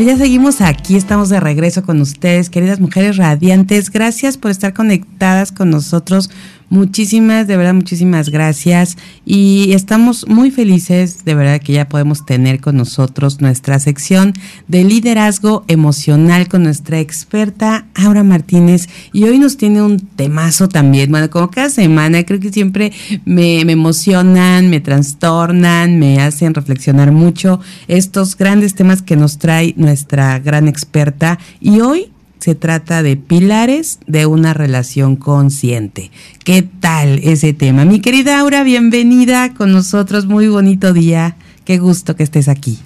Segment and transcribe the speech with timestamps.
[0.00, 3.90] Ya seguimos aquí, estamos de regreso con ustedes, queridas mujeres radiantes.
[3.90, 6.30] Gracias por estar conectadas con nosotros
[6.70, 8.96] Muchísimas, de verdad, muchísimas gracias.
[9.26, 14.34] Y estamos muy felices, de verdad, que ya podemos tener con nosotros nuestra sección
[14.68, 18.88] de liderazgo emocional con nuestra experta Aura Martínez.
[19.12, 21.10] Y hoy nos tiene un temazo también.
[21.10, 22.92] Bueno, como cada semana, creo que siempre
[23.24, 27.58] me, me emocionan, me trastornan, me hacen reflexionar mucho
[27.88, 31.40] estos grandes temas que nos trae nuestra gran experta.
[31.60, 36.10] Y hoy se trata de pilares de una relación consciente.
[36.44, 37.84] ¿Qué tal ese tema?
[37.84, 40.26] Mi querida Aura, bienvenida con nosotros.
[40.26, 41.36] Muy bonito día.
[41.64, 42.78] Qué gusto que estés aquí.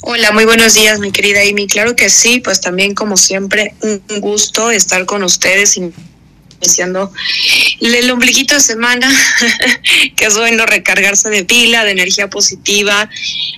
[0.00, 1.66] Hola, muy buenos días, mi querida Amy.
[1.66, 5.78] Claro que sí, pues también como siempre, un gusto estar con ustedes
[6.62, 7.12] iniciando
[7.80, 9.10] el ombliguito de semana,
[10.16, 13.10] que es bueno recargarse de pila, de energía positiva,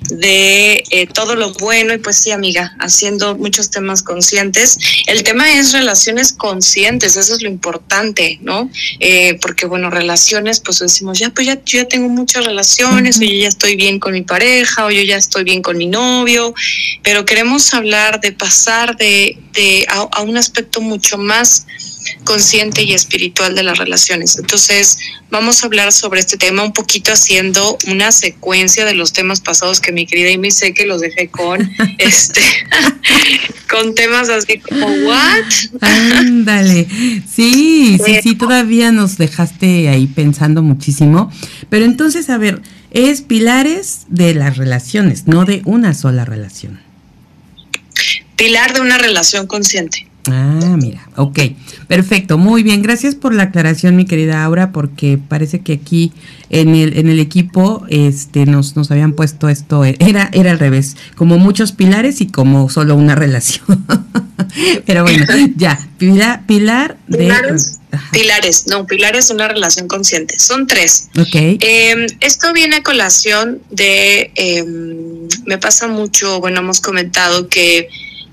[0.09, 4.79] de eh, todo lo bueno y pues sí, amiga, haciendo muchos temas conscientes.
[5.07, 8.71] El tema es relaciones conscientes, eso es lo importante, ¿no?
[9.01, 13.23] Eh, porque bueno, relaciones, pues decimos, ya, pues ya, yo ya tengo muchas relaciones, o
[13.23, 16.55] yo ya estoy bien con mi pareja, o yo ya estoy bien con mi novio,
[17.03, 21.67] pero queremos hablar de pasar de, de a un aspecto mucho más
[22.25, 24.39] consciente y espiritual de las relaciones.
[24.39, 24.99] Entonces,
[25.31, 29.81] vamos a hablar sobre este tema un poquito haciendo una secuencia de los temas pasados
[29.81, 32.41] que mi querida Amy sé que los dejé con este
[33.71, 35.45] con temas así como what?
[35.81, 36.87] Ándale.
[37.33, 41.31] Sí, sí, sí, todavía nos dejaste ahí pensando muchísimo,
[41.69, 46.81] pero entonces, a ver, es pilares de las relaciones, no de una sola relación.
[48.37, 50.07] Pilar de una relación consciente.
[50.31, 51.39] Ah, mira, ok,
[51.87, 56.13] perfecto, muy bien, gracias por la aclaración, mi querida Aura, porque parece que aquí
[56.49, 60.97] en el, en el equipo este, nos, nos habían puesto esto, era, era al revés,
[61.15, 63.85] como muchos pilares y como solo una relación.
[64.87, 65.27] Pero bueno,
[65.57, 67.19] ya, pilar, pilar de...
[67.19, 67.81] Pilares,
[68.13, 71.11] pilares, no, pilares de una relación consciente, son tres.
[71.19, 71.35] Ok.
[71.35, 77.89] Em, esto viene a colación de, em, me pasa mucho, bueno, hemos comentado que...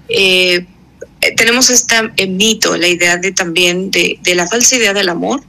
[0.07, 0.65] Eh,
[1.21, 1.95] eh, tenemos este
[2.27, 5.43] mito, la idea de también de, de la falsa idea del amor,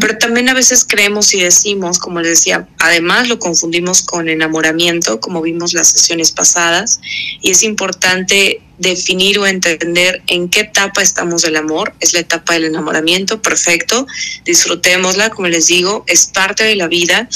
[0.00, 5.20] pero también a veces creemos y decimos, como les decía, además lo confundimos con enamoramiento,
[5.20, 7.00] como vimos las sesiones pasadas,
[7.40, 11.94] y es importante definir o entender en qué etapa estamos del amor.
[12.00, 14.06] Es la etapa del enamoramiento, perfecto,
[14.44, 17.28] disfrutémosla, como les digo, es parte de la vida,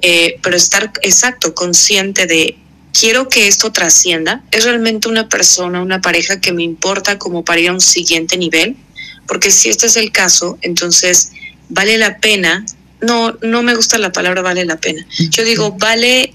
[0.00, 2.56] eh, pero estar exacto, consciente de
[2.92, 7.60] quiero que esto trascienda, es realmente una persona, una pareja que me importa como para
[7.60, 8.76] ir a un siguiente nivel,
[9.26, 11.32] porque si este es el caso, entonces
[11.68, 12.64] vale la pena,
[13.00, 16.34] no, no me gusta la palabra vale la pena, yo digo vale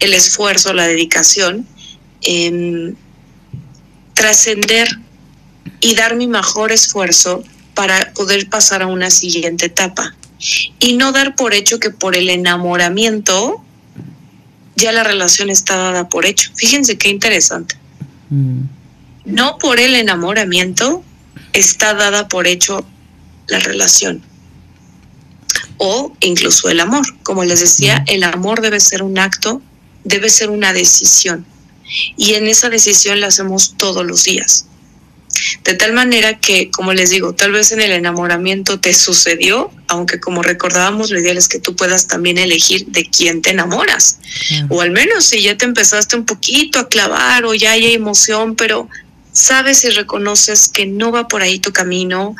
[0.00, 1.66] el esfuerzo, la dedicación
[2.22, 2.96] en
[4.14, 4.88] trascender
[5.80, 7.42] y dar mi mejor esfuerzo
[7.74, 10.14] para poder pasar a una siguiente etapa.
[10.78, 13.62] Y no dar por hecho que por el enamoramiento
[14.76, 16.50] ya la relación está dada por hecho.
[16.54, 17.76] Fíjense qué interesante.
[18.30, 18.62] Mm.
[19.24, 21.02] No por el enamoramiento
[21.52, 22.86] está dada por hecho
[23.48, 24.22] la relación.
[25.78, 27.06] O incluso el amor.
[27.22, 28.04] Como les decía, mm.
[28.08, 29.62] el amor debe ser un acto,
[30.04, 31.46] debe ser una decisión.
[32.16, 34.66] Y en esa decisión la hacemos todos los días.
[35.64, 40.20] De tal manera que, como les digo, tal vez en el enamoramiento te sucedió, aunque
[40.20, 44.18] como recordábamos, lo ideal es que tú puedas también elegir de quién te enamoras.
[44.68, 48.56] O al menos si ya te empezaste un poquito a clavar o ya hay emoción,
[48.56, 48.88] pero
[49.32, 52.34] sabes y reconoces que no va por ahí tu camino,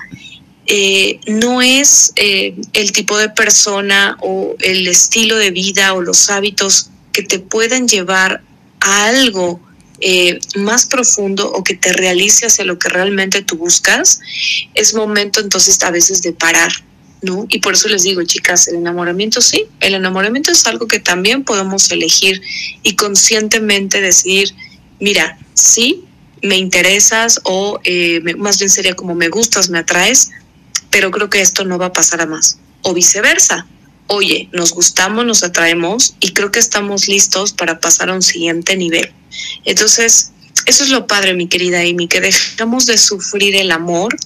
[0.66, 6.28] eh, no es eh, el tipo de persona o el estilo de vida o los
[6.28, 8.42] hábitos que te pueden llevar
[8.80, 9.60] a algo
[10.00, 14.20] eh, más profundo o que te realice hacia lo que realmente tú buscas,
[14.74, 16.70] es momento entonces a veces de parar,
[17.22, 17.46] ¿no?
[17.48, 21.44] Y por eso les digo, chicas, el enamoramiento sí, el enamoramiento es algo que también
[21.44, 22.42] podemos elegir
[22.82, 24.54] y conscientemente decidir,
[25.00, 26.04] mira, sí,
[26.42, 30.30] me interesas o eh, más bien sería como me gustas, me atraes,
[30.90, 32.58] pero creo que esto no va a pasar a más.
[32.82, 33.66] O viceversa,
[34.06, 38.76] oye, nos gustamos, nos atraemos y creo que estamos listos para pasar a un siguiente
[38.76, 39.12] nivel.
[39.64, 40.32] Entonces,
[40.66, 44.16] eso es lo padre, mi querida Amy, que dejamos de sufrir el amor,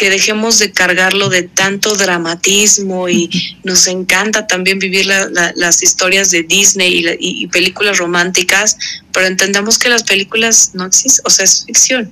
[0.00, 3.28] que dejemos de cargarlo de tanto dramatismo y
[3.64, 8.78] nos encanta también vivir las historias de Disney y, películas románticas,
[9.12, 12.10] pero entendamos que las películas no existen, o sea, es ficción,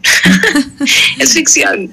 [1.19, 1.91] es ficción.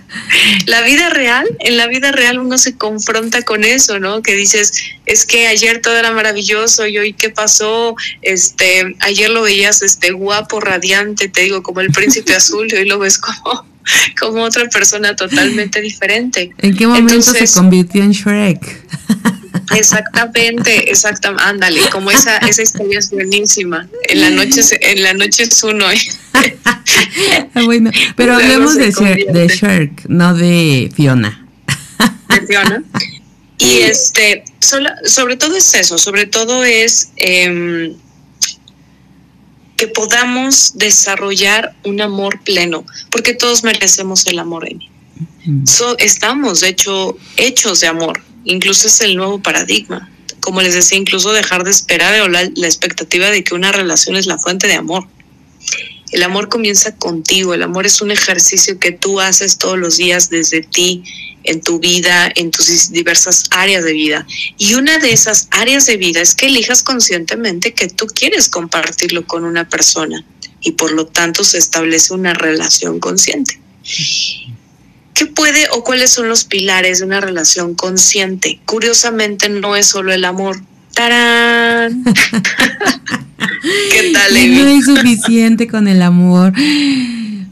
[0.66, 4.22] La vida real, en la vida real uno se confronta con eso, ¿no?
[4.22, 4.74] Que dices,
[5.06, 10.12] es que ayer todo era maravilloso y hoy qué pasó, este, ayer lo veías este
[10.12, 13.75] guapo, radiante, te digo, como el príncipe azul y hoy lo ves como
[14.20, 16.52] como otra persona totalmente diferente.
[16.58, 18.86] ¿En qué momento se convirtió en Shrek?
[19.76, 23.88] Exactamente, exactamente, ándale, como esa, esa historia es buenísima.
[24.10, 25.86] En la noche, en la noche es uno.
[27.66, 28.92] bueno, pero hablemos de,
[29.32, 31.48] de Shrek, no de Fiona.
[32.30, 32.84] De Fiona.
[33.58, 37.96] Y este, sobre todo es eso, sobre todo es eh,
[39.86, 44.90] que podamos desarrollar un amor pleno, porque todos merecemos el amor, Amy.
[46.00, 48.22] estamos, de hecho, hechos de amor.
[48.46, 50.10] Incluso es el nuevo paradigma.
[50.40, 54.26] Como les decía, incluso dejar de esperar o la expectativa de que una relación es
[54.26, 55.08] la fuente de amor.
[56.12, 60.30] El amor comienza contigo, el amor es un ejercicio que tú haces todos los días
[60.30, 61.04] desde ti,
[61.44, 64.26] en tu vida, en tus diversas áreas de vida.
[64.58, 69.26] Y una de esas áreas de vida es que elijas conscientemente que tú quieres compartirlo
[69.26, 70.24] con una persona
[70.62, 73.60] y por lo tanto se establece una relación consciente.
[75.14, 78.60] ¿Qué puede o cuáles son los pilares de una relación consciente?
[78.66, 80.60] Curiosamente no es solo el amor.
[80.94, 82.04] ¡Tarán!
[83.92, 86.54] ¿Qué tal, No es suficiente con el amor.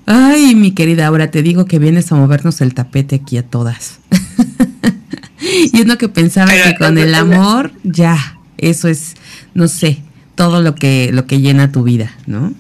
[0.06, 4.00] Ay, mi querida, ahora te digo que vienes a movernos el tapete aquí a todas.
[5.42, 9.16] y uno que pensaba que con el amor, ya, eso es,
[9.54, 10.02] no sé,
[10.36, 12.54] todo lo que, lo que llena tu vida, ¿no?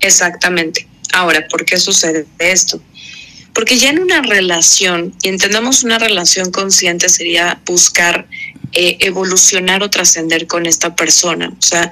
[0.00, 0.86] Exactamente.
[1.14, 2.80] Ahora, ¿por qué sucede esto?
[3.54, 8.28] Porque ya en una relación, y entendamos una relación consciente, sería buscar
[8.78, 11.48] eh, evolucionar o trascender con esta persona.
[11.48, 11.90] O sea,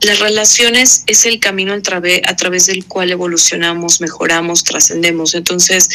[0.00, 5.34] las relaciones es el camino a través, a través del cual evolucionamos, mejoramos, trascendemos.
[5.34, 5.90] Entonces,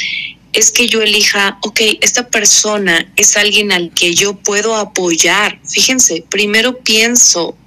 [0.54, 5.60] es que yo elija, ok, esta persona es alguien al que yo puedo apoyar.
[5.68, 7.58] Fíjense, primero pienso,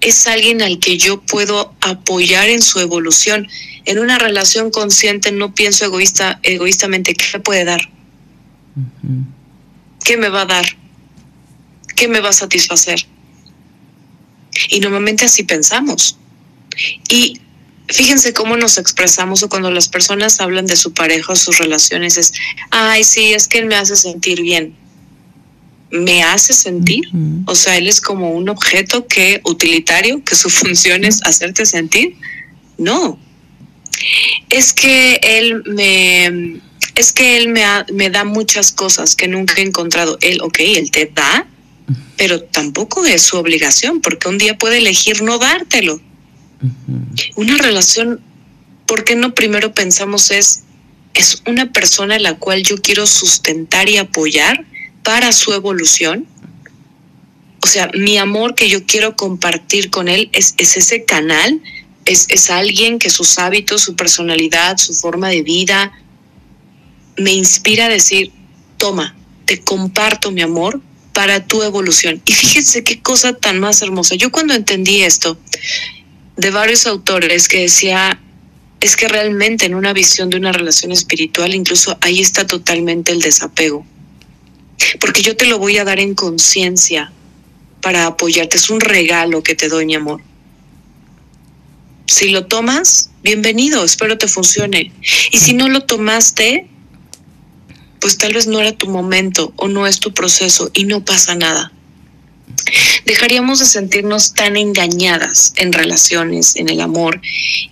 [0.00, 3.46] es alguien al que yo puedo apoyar en su evolución.
[3.84, 7.82] En una relación consciente no pienso egoísta, egoístamente, ¿qué me puede dar?
[10.02, 10.85] ¿Qué me va a dar?
[11.96, 13.06] ¿Qué me va a satisfacer?
[14.68, 16.16] Y normalmente así pensamos.
[17.08, 17.40] Y
[17.88, 22.16] fíjense cómo nos expresamos o cuando las personas hablan de su pareja o sus relaciones
[22.16, 22.32] es,
[22.70, 24.76] ay, sí, es que él me hace sentir bien.
[25.90, 27.08] ¿Me hace sentir?
[27.46, 32.16] O sea, él es como un objeto que utilitario, que su función es hacerte sentir.
[32.76, 33.18] No.
[34.50, 36.60] Es que él me
[36.96, 37.62] es que él me,
[37.92, 40.18] me da muchas cosas que nunca he encontrado.
[40.22, 41.46] Él, ok, él te da,
[42.16, 46.00] pero tampoco es su obligación, porque un día puede elegir no dártelo.
[47.36, 48.20] Una relación,
[48.86, 50.64] ¿por qué no primero pensamos es,
[51.14, 54.64] es una persona a la cual yo quiero sustentar y apoyar
[55.02, 56.26] para su evolución?
[57.62, 61.60] O sea, mi amor que yo quiero compartir con él es, es ese canal,
[62.04, 65.92] es, es alguien que sus hábitos, su personalidad, su forma de vida,
[67.16, 68.32] me inspira a decir,
[68.76, 70.80] toma, te comparto mi amor
[71.16, 72.20] para tu evolución.
[72.26, 74.16] Y fíjense qué cosa tan más hermosa.
[74.16, 75.38] Yo cuando entendí esto
[76.36, 78.20] de varios autores que decía,
[78.80, 83.22] es que realmente en una visión de una relación espiritual, incluso ahí está totalmente el
[83.22, 83.86] desapego.
[85.00, 87.10] Porque yo te lo voy a dar en conciencia
[87.80, 88.58] para apoyarte.
[88.58, 90.20] Es un regalo que te doy, mi amor.
[92.06, 94.92] Si lo tomas, bienvenido, espero te funcione.
[95.32, 96.68] Y si no lo tomaste,
[98.06, 101.34] pues tal vez no era tu momento o no es tu proceso y no pasa
[101.34, 101.72] nada.
[103.04, 107.20] Dejaríamos de sentirnos tan engañadas en relaciones, en el amor.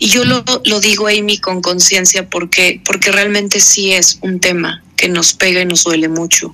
[0.00, 4.82] Y yo lo, lo digo, Amy, con conciencia porque, porque realmente sí es un tema
[4.96, 6.52] que nos pega y nos duele mucho.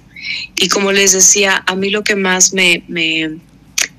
[0.57, 3.39] Y como les decía, a mí lo que más me, me,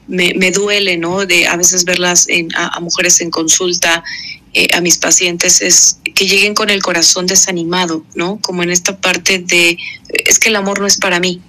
[0.08, 1.26] me, duele, ¿no?
[1.26, 4.04] De a veces verlas a mujeres en consulta
[4.53, 8.39] eh, a mis pacientes es que lleguen con el corazón desanimado, ¿no?
[8.41, 9.77] Como en esta parte de,
[10.10, 11.41] es que el amor no es para mí,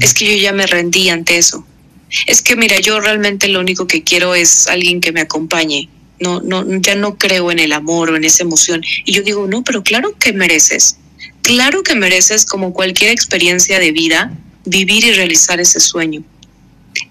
[0.00, 1.66] es que yo ya me rendí ante eso.
[2.26, 5.88] Es que mira, yo realmente lo único que quiero es alguien que me acompañe.
[6.20, 8.82] No, no, ya no creo en el amor o en esa emoción.
[9.04, 10.98] Y yo digo, no, pero claro que mereces.
[11.40, 14.32] Claro que mereces, como cualquier experiencia de vida,
[14.64, 16.22] vivir y realizar ese sueño.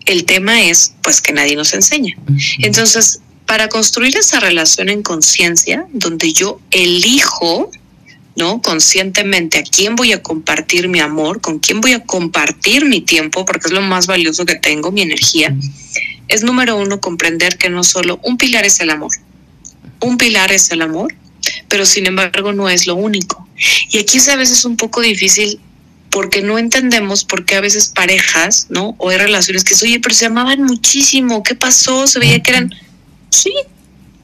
[0.05, 2.15] El tema es, pues, que nadie nos enseña.
[2.59, 3.19] Entonces,
[3.51, 7.70] para construir esa relación en conciencia, donde yo elijo
[8.38, 8.62] ¿no?
[8.62, 13.43] Conscientemente a quién voy a compartir mi amor, con quién voy a compartir mi tiempo,
[13.43, 15.53] porque es lo más valioso que tengo, mi energía,
[16.29, 19.12] es número uno comprender que no solo un pilar es el amor,
[20.00, 21.13] un pilar es el amor,
[21.67, 23.46] pero sin embargo no es lo único.
[23.89, 25.60] Y aquí es a veces un poco difícil
[26.10, 28.96] porque no entendemos por qué a veces parejas, ¿no?
[28.98, 32.08] O hay relaciones que, oye, pero se amaban muchísimo, ¿qué pasó?
[32.08, 32.74] Se veía que eran,
[33.31, 33.53] sí,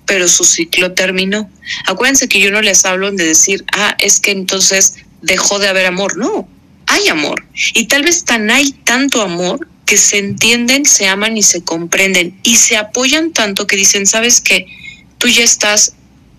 [0.05, 1.49] pero su ciclo terminó.
[1.85, 5.85] Acuérdense que yo no les hablo de decir, ah, es que entonces dejó de haber
[5.85, 6.17] amor.
[6.17, 6.47] No,
[6.87, 7.45] hay amor.
[7.73, 12.37] Y tal vez tan hay tanto amor que se entienden, se aman y se comprenden
[12.43, 14.67] y se apoyan tanto que dicen, sabes que
[15.17, 15.93] tú ya estás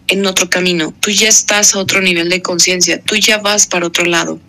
[0.09, 3.87] en otro camino, tú ya estás a otro nivel de conciencia, tú ya vas para
[3.87, 4.41] otro lado.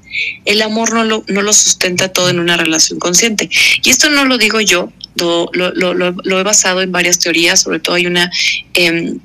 [0.46, 3.50] El amor no lo, no lo sustenta todo en una relación consciente.
[3.84, 8.08] Y esto no lo digo yo, lo, he basado en varias teorías, sobre todo hay
[8.08, 8.30] una,
[8.74, 9.20] em,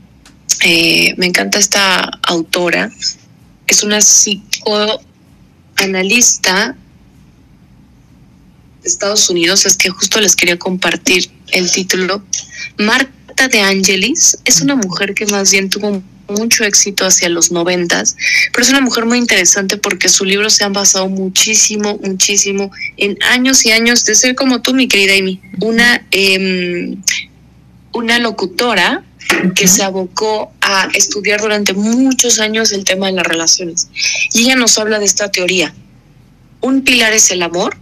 [0.65, 2.93] eh, me encanta esta autora,
[3.67, 6.77] es una psicoanalista
[8.83, 12.23] de Estados Unidos, es que justo les quería compartir el título.
[12.79, 18.17] Marta de Angelis es una mujer que más bien tuvo mucho éxito hacia los noventas,
[18.53, 23.17] pero es una mujer muy interesante porque sus libros se han basado muchísimo, muchísimo en
[23.25, 27.03] años y años de ser como tú, mi querida Amy, una, em,
[27.93, 29.05] una locutora
[29.55, 33.89] que se abocó a estudiar durante muchos años el tema de las relaciones.
[34.33, 35.75] Y ella nos habla de esta teoría.
[36.61, 37.77] Un pilar es el amor,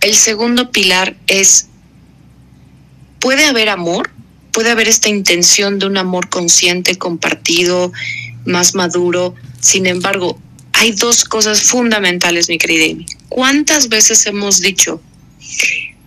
[0.00, 1.68] el segundo pilar es,
[3.20, 4.10] ¿puede haber amor?
[4.54, 7.92] Puede haber esta intención de un amor consciente, compartido,
[8.46, 9.34] más maduro.
[9.60, 10.38] Sin embargo,
[10.72, 13.06] hay dos cosas fundamentales, mi querida Amy.
[13.28, 15.02] ¿Cuántas veces hemos dicho,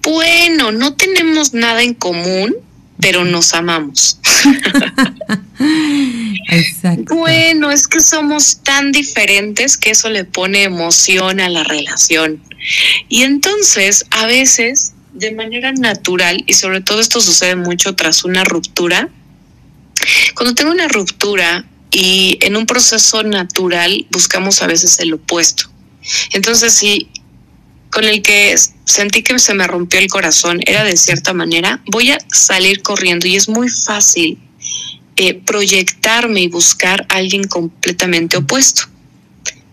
[0.02, 2.56] bueno, no tenemos nada en común,
[3.02, 4.20] pero nos amamos?
[6.50, 7.16] Exacto.
[7.16, 12.42] Bueno, es que somos tan diferentes que eso le pone emoción a la relación.
[13.10, 18.44] Y entonces, a veces de manera natural, y sobre todo esto sucede mucho tras una
[18.44, 19.10] ruptura,
[20.36, 25.70] cuando tengo una ruptura y en un proceso natural buscamos a veces el opuesto.
[26.34, 27.10] Entonces, si
[27.90, 28.56] con el que
[28.86, 33.28] sentí que se me rompió el corazón era de cierta manera, voy a salir corriendo
[33.28, 34.38] y es muy fácil
[35.16, 38.84] eh, proyectarme y buscar a alguien completamente opuesto.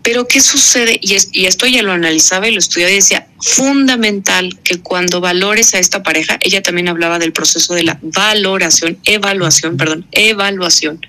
[0.05, 0.99] Pero ¿qué sucede?
[1.01, 1.15] Y,
[1.47, 6.03] esto ya lo analizaba y lo estudiaba y decía, fundamental que cuando valores a esta
[6.03, 11.03] pareja, ella también hablaba del proceso de la valoración, evaluación, perdón, evaluación.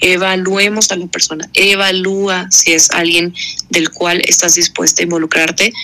[0.00, 3.34] Evaluemos a la persona, evalúa si es alguien
[3.68, 5.74] del cual estás dispuesta a involucrarte.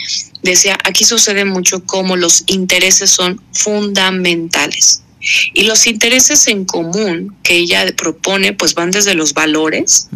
[0.43, 5.04] Decía, aquí sucede mucho como los intereses son fundamentales.
[5.53, 10.09] Y los intereses en común que ella propone, pues van desde los valores,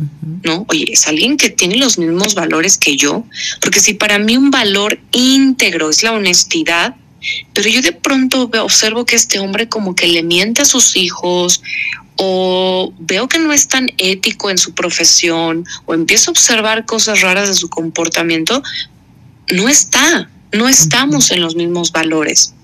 [0.43, 0.67] ¿no?
[0.69, 3.25] Oye, es alguien que tiene los mismos valores que yo,
[3.61, 6.97] porque si para mí un valor íntegro es la honestidad,
[7.53, 11.63] pero yo de pronto observo que este hombre como que le miente a sus hijos
[12.17, 17.23] o veo que no es tan ético en su profesión o empiezo a observar cosas
[17.23, 18.63] raras de su comportamiento,
[19.53, 22.55] no está, no estamos en los mismos valores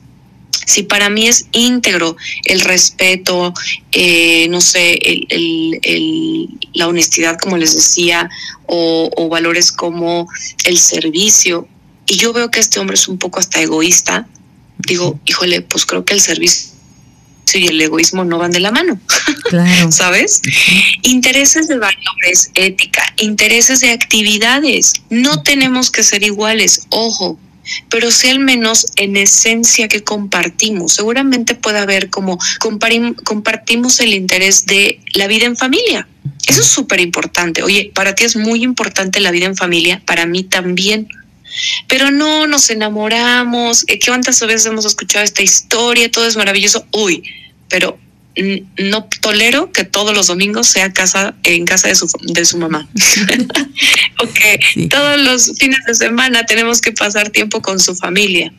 [0.64, 3.54] si para mí es íntegro el respeto,
[3.92, 8.30] eh, no sé, el, la honestidad, como les decía,
[8.66, 10.28] o, valores como
[10.64, 11.68] el servicio,
[12.06, 14.28] y yo veo que este hombre es un poco hasta egoísta,
[14.78, 16.74] digo, híjole, pues creo que el servicio
[17.52, 18.98] y el egoísmo no van de la mano,
[19.44, 19.92] claro.
[19.92, 20.42] ¿sabes?
[21.02, 27.38] Intereses de valores, ética, intereses de actividades, no tenemos que ser iguales, ojo,
[27.88, 30.94] pero sí al menos en esencia que compartimos.
[30.94, 36.08] Seguramente puede haber como compartimos el interés de la vida en familia.
[36.46, 37.62] Eso es súper importante.
[37.62, 41.08] Oye, para ti es muy importante la vida en familia, para mí también.
[41.88, 43.84] Pero no nos enamoramos.
[43.84, 46.10] ¿Qué cuántas veces hemos escuchado esta historia?
[46.10, 46.84] Todo es maravilloso.
[46.92, 47.22] Uy,
[47.68, 47.98] pero
[48.78, 52.88] no tolero que todos los domingos sea casa en casa de su, de su mamá.
[54.22, 58.52] ok, todos los fines de semana tenemos que pasar tiempo con su familia.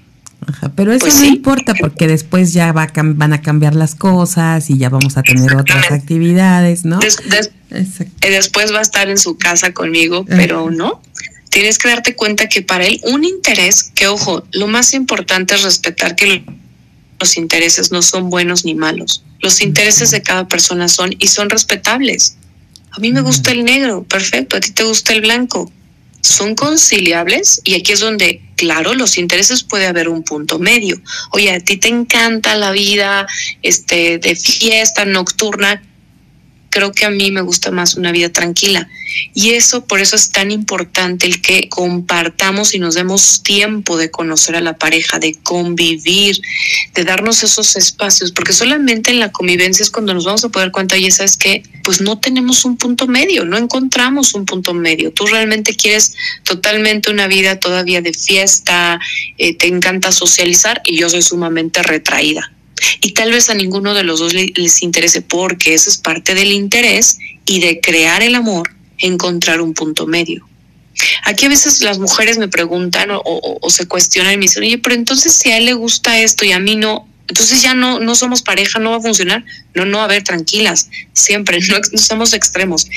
[0.76, 4.78] pero eso pues no importa porque después ya va van a cambiar las cosas y
[4.78, 7.00] ya vamos a tener otras actividades, ¿no?
[7.00, 11.02] después va a estar en su casa conmigo, pero no.
[11.50, 15.64] Tienes que darte cuenta que para él un interés, que ojo, lo más importante es
[15.64, 16.44] respetar que
[17.20, 19.24] los intereses no son buenos ni malos.
[19.40, 22.38] Los intereses de cada persona son y son respetables.
[22.92, 25.72] A mí me gusta el negro, perfecto, a ti te gusta el blanco.
[26.22, 31.00] Son conciliables y aquí es donde, claro, los intereses puede haber un punto medio.
[31.32, 33.28] Oye, a ti te encanta la vida
[33.62, 35.84] este, de fiesta nocturna,
[36.76, 38.90] creo que a mí me gusta más una vida tranquila.
[39.34, 44.12] Y eso, por eso es tan importante el que compartamos y nos demos tiempo de
[44.12, 46.42] conocer a la pareja, de convivir,
[46.94, 50.72] de darnos esos espacios, porque solamente en la convivencia es cuando nos vamos a poder
[50.72, 54.74] cuenta, y esa es que pues no tenemos un punto medio, no encontramos un punto
[54.74, 55.14] medio.
[55.14, 56.14] Tú realmente quieres
[56.44, 59.00] totalmente una vida todavía de fiesta,
[59.38, 62.52] eh, te encanta socializar y yo soy sumamente retraída.
[63.02, 66.52] Y tal vez a ninguno de los dos les interese porque eso es parte del
[66.52, 70.48] interés y de crear el amor encontrar un punto medio.
[71.24, 74.96] Aquí a veces las mujeres me preguntan o, se cuestionan y me dicen, oye, pero
[74.96, 78.16] entonces si a él le gusta esto y a mí no, entonces ya no, no
[78.16, 79.44] somos pareja, no va a funcionar.
[79.74, 82.88] No, no, a ver, tranquilas, siempre, no, somos extremos.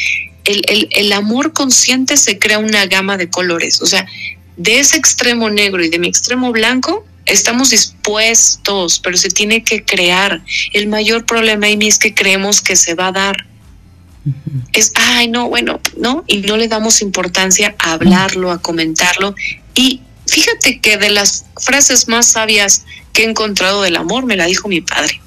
[0.44, 4.06] El, el, el amor consciente se crea una gama de colores, o sea,
[4.56, 9.84] de ese extremo negro y de mi extremo blanco, estamos dispuestos, pero se tiene que
[9.84, 10.42] crear.
[10.72, 13.48] El mayor problema, Amy, es que creemos que se va a dar
[14.72, 16.24] es, ay, no, bueno, ¿no?
[16.26, 19.34] Y no le damos importancia a hablarlo, a comentarlo.
[19.74, 24.46] Y fíjate que de las frases más sabias que he encontrado del amor me la
[24.46, 25.20] dijo mi padre.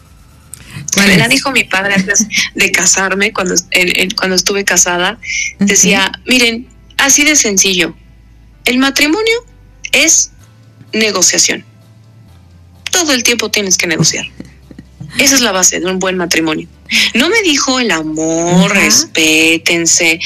[0.97, 3.55] Me la dijo mi padre antes de casarme, cuando,
[4.17, 5.19] cuando estuve casada.
[5.59, 6.67] Decía, miren,
[6.97, 7.95] así de sencillo,
[8.65, 9.45] el matrimonio
[9.91, 10.31] es
[10.93, 11.65] negociación.
[12.91, 14.25] Todo el tiempo tienes que negociar.
[15.17, 16.67] Esa es la base de un buen matrimonio.
[17.15, 20.19] No me dijo el amor, respétense,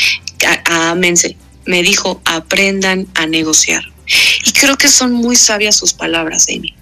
[0.65, 1.38] ámense.
[1.65, 3.84] Me dijo, aprendan a negociar.
[4.45, 6.75] Y creo que son muy sabias sus palabras, Amy.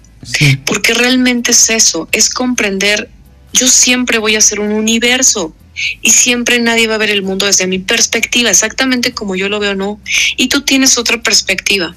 [0.64, 3.10] Porque realmente es eso, es comprender,
[3.52, 5.54] yo siempre voy a ser un universo
[6.02, 9.60] y siempre nadie va a ver el mundo desde mi perspectiva, exactamente como yo lo
[9.60, 10.00] veo, no.
[10.36, 11.94] Y tú tienes otra perspectiva.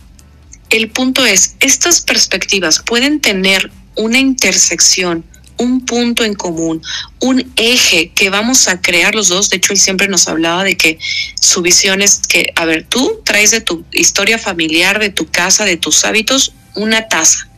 [0.69, 5.23] El punto es, estas perspectivas pueden tener una intersección
[5.57, 6.81] un punto en común,
[7.19, 9.49] un eje que vamos a crear los dos.
[9.49, 10.99] De hecho, él siempre nos hablaba de que
[11.39, 15.65] su visión es que, a ver, tú traes de tu historia familiar, de tu casa,
[15.65, 17.49] de tus hábitos, una taza.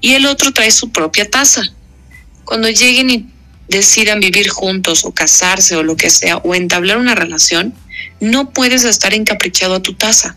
[0.00, 1.62] Y el otro trae su propia taza.
[2.44, 3.26] Cuando lleguen y
[3.68, 7.74] decidan vivir juntos o casarse o lo que sea, o entablar una relación,
[8.20, 10.36] no puedes estar encaprichado a tu taza.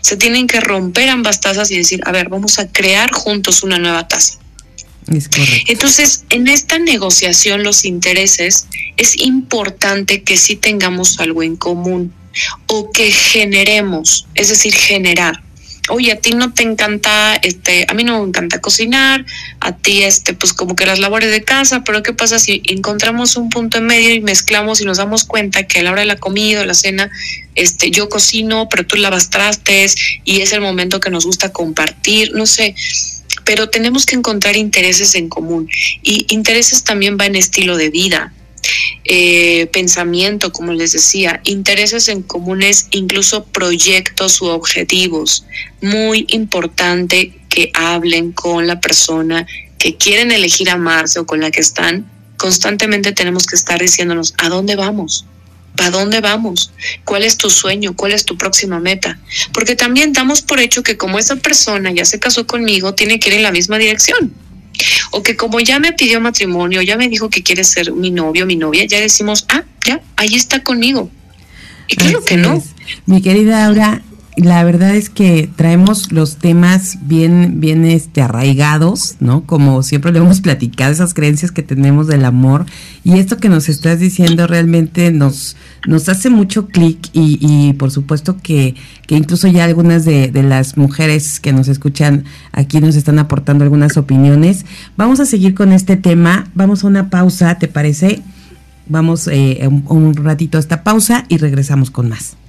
[0.00, 3.78] Se tienen que romper ambas tazas y decir, a ver, vamos a crear juntos una
[3.78, 4.38] nueva taza.
[5.66, 12.12] Entonces, en esta negociación, los intereses, es importante que sí tengamos algo en común
[12.66, 15.42] o que generemos, es decir, generar.
[15.90, 19.24] Oye, a ti no te encanta, este, a mí no me encanta cocinar,
[19.60, 23.36] a ti, este, pues como que las labores de casa, pero ¿qué pasa si encontramos
[23.36, 26.06] un punto en medio y mezclamos y nos damos cuenta que a la hora de
[26.06, 27.10] la comida o la cena,
[27.54, 32.32] este, yo cocino, pero tú lavas trastes y es el momento que nos gusta compartir,
[32.34, 32.74] no sé,
[33.44, 35.68] pero tenemos que encontrar intereses en común.
[36.02, 38.32] Y intereses también va en estilo de vida,
[39.04, 45.44] eh, pensamiento, como les decía, intereses en comunes, incluso proyectos u objetivos.
[45.80, 49.46] Muy importante que hablen con la persona
[49.78, 52.10] que quieren elegir amarse o con la que están.
[52.36, 55.24] Constantemente tenemos que estar diciéndonos a dónde vamos,
[55.76, 56.72] ¿Para dónde vamos?
[57.04, 57.94] ¿Cuál es tu sueño?
[57.96, 59.18] ¿Cuál es tu próxima meta?
[59.52, 63.30] Porque también damos por hecho que como esa persona ya se casó conmigo, tiene que
[63.30, 64.34] ir en la misma dirección.
[65.10, 68.46] O que como ya me pidió matrimonio, ya me dijo que quiere ser mi novio,
[68.46, 71.10] mi novia, ya decimos, ah, ya, ahí está conmigo.
[71.88, 72.62] Y claro que no.
[73.06, 74.02] Mi querida Aura,
[74.36, 79.42] la verdad es que traemos los temas bien, bien este, arraigados, ¿no?
[79.44, 82.64] Como siempre le hemos platicado, esas creencias que tenemos del amor.
[83.02, 87.90] Y esto que nos estás diciendo realmente nos, nos hace mucho clic y, y, por
[87.90, 92.96] supuesto que, que incluso ya algunas de, de, las mujeres que nos escuchan aquí nos
[92.96, 94.64] están aportando algunas opiniones.
[94.96, 96.48] Vamos a seguir con este tema.
[96.54, 98.22] Vamos a una pausa, ¿te parece?
[98.86, 102.39] Vamos eh, un ratito a esta pausa y regresamos con más.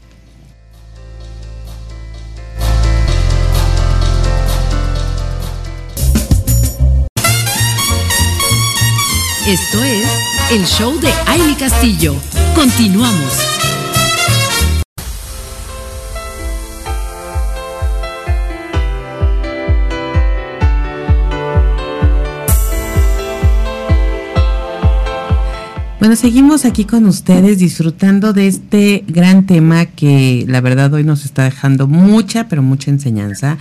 [9.51, 10.07] Esto es
[10.53, 12.15] el show de Aile Castillo.
[12.55, 13.51] Continuamos.
[25.99, 31.25] Bueno, seguimos aquí con ustedes disfrutando de este gran tema que la verdad hoy nos
[31.25, 33.57] está dejando mucha, pero mucha enseñanza.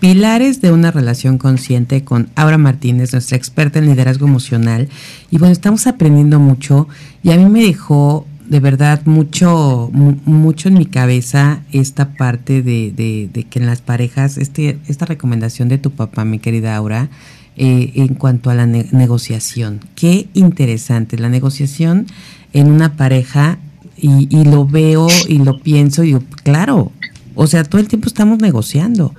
[0.00, 4.88] Pilares de una relación consciente con Aura Martínez, nuestra experta en liderazgo emocional.
[5.30, 6.86] Y bueno, estamos aprendiendo mucho
[7.24, 12.92] y a mí me dejó de verdad mucho, mucho en mi cabeza esta parte de,
[13.32, 17.10] de, que en las parejas, este, esta recomendación de tu papá, mi querida Aura,
[17.56, 19.80] eh, en cuanto a la negociación.
[19.96, 22.06] Qué interesante, la negociación
[22.52, 23.58] en una pareja
[23.96, 26.92] y, y, lo veo y lo pienso y claro,
[27.34, 29.14] o sea, todo el tiempo estamos negociando.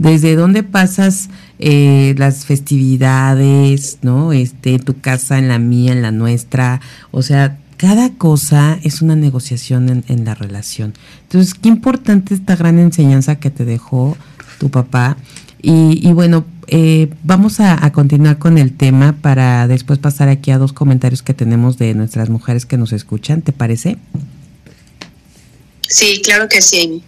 [0.00, 4.32] Desde dónde pasas eh, las festividades, ¿no?
[4.32, 6.80] Este, tu casa, en la mía, en la nuestra.
[7.10, 10.94] O sea, cada cosa es una negociación en, la relación.
[11.24, 14.16] Entonces, qué importante esta gran enseñanza que te dejó
[14.58, 15.18] tu papá.
[15.60, 20.56] Y, bueno, eh, vamos a, a, continuar con el tema para después pasar aquí a
[20.56, 23.42] dos comentarios que tenemos de nuestras mujeres que nos escuchan.
[23.42, 23.98] ¿Te parece?
[25.86, 27.02] Sí, claro que sí.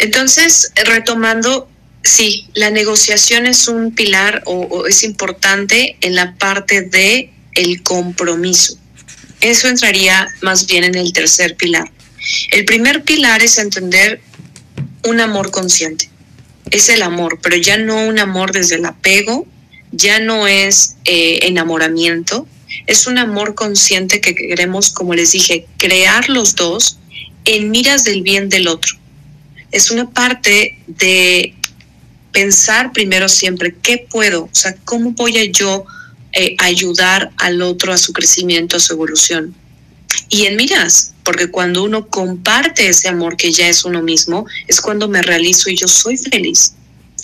[0.00, 1.68] Entonces, retomando,
[2.02, 8.78] sí, la negociación es un pilar o, es importante en la parte de el compromiso.
[9.42, 11.92] Eso entraría más bien en el tercer pilar.
[12.50, 14.22] El primer pilar es entender
[15.04, 16.08] un amor consciente.
[16.70, 19.46] Es el amor, pero ya no un amor desde el apego,
[19.92, 22.48] ya no es eh, enamoramiento,
[22.86, 26.98] es un amor consciente que queremos, como les dije, crear los dos
[27.44, 28.99] en miras del bien del otro
[29.70, 31.54] es una parte de
[32.32, 35.84] pensar primero siempre qué puedo, o sea, cómo voy a yo
[36.32, 39.54] eh, ayudar al otro a su crecimiento, a su evolución.
[40.28, 44.80] Y en miras, porque cuando uno comparte ese amor que ya es uno mismo, es
[44.80, 46.74] cuando me realizo y yo soy feliz.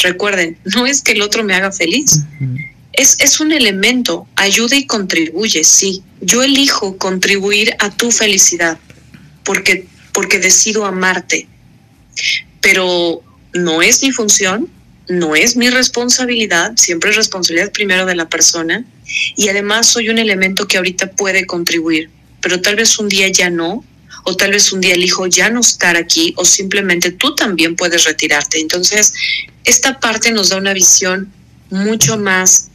[0.03, 2.21] Recuerden, no es que el otro me haga feliz.
[2.93, 6.03] es, es un elemento, ayuda y contribuye, sí.
[6.21, 8.79] Yo elijo contribuir a tu felicidad
[9.45, 11.49] porque, porque decido amarte,
[12.61, 14.69] pero no es mi función,
[15.09, 18.85] no es mi responsabilidad, siempre es responsabilidad primero de la persona
[19.37, 23.51] y además soy un elemento que ahorita puede contribuir, pero tal vez un día ya
[23.51, 23.85] no,
[24.25, 28.05] o tal vez un día elijo ya no estar aquí, o simplemente tú también puedes
[28.05, 28.59] retirarte.
[28.59, 29.13] Entonces,
[29.65, 31.33] esta parte nos da una visión
[31.71, 32.69] mucho más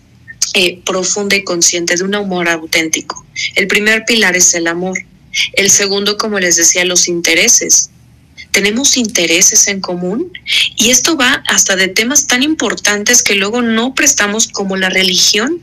[0.54, 3.26] eh, profunda y consciente de un amor auténtico.
[3.56, 4.98] El primer pilar es el amor.
[5.54, 7.90] El segundo, como les decía, los intereses
[8.52, 10.32] tenemos intereses en común
[10.76, 15.62] y esto va hasta de temas tan importantes que luego no prestamos como la religión,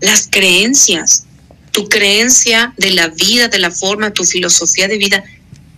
[0.00, 1.24] las creencias,
[1.70, 5.24] tu creencia de la vida, de la forma, tu filosofía de vida,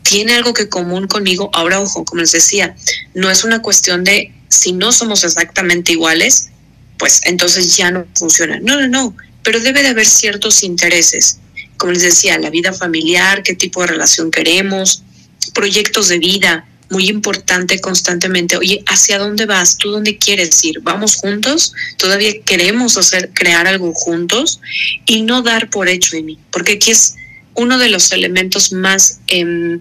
[0.03, 1.51] tiene algo que común conmigo.
[1.53, 2.77] Ahora, ojo, como les decía,
[3.15, 6.51] no es una cuestión de si no somos exactamente iguales,
[6.99, 8.61] pues entonces ya no funciona.
[8.61, 11.39] No, no, no, pero debe de haber ciertos intereses.
[11.77, 15.03] Como les decía, la vida familiar, qué tipo de relación queremos,
[15.53, 19.79] proyectos de vida, muy importante constantemente, oye, ¿hacia dónde vas?
[19.79, 20.81] ¿Tú dónde quieres ir?
[20.81, 21.73] ¿Vamos juntos?
[21.97, 24.61] ¿Todavía queremos hacer, crear algo juntos?
[25.07, 27.17] Y no dar por hecho mí, porque aquí es
[27.55, 29.81] uno de los elementos más em,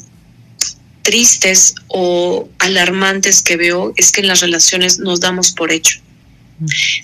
[1.01, 5.99] tristes o alarmantes que veo, es que en las relaciones nos damos por hecho.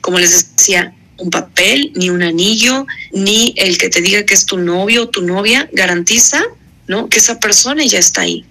[0.01, 4.45] Como les decía, un papel, ni un anillo, ni el que te diga que es
[4.45, 6.41] tu novio o tu novia garantiza
[6.89, 7.07] ¿no?
[7.07, 8.45] que esa persona ya está ahí.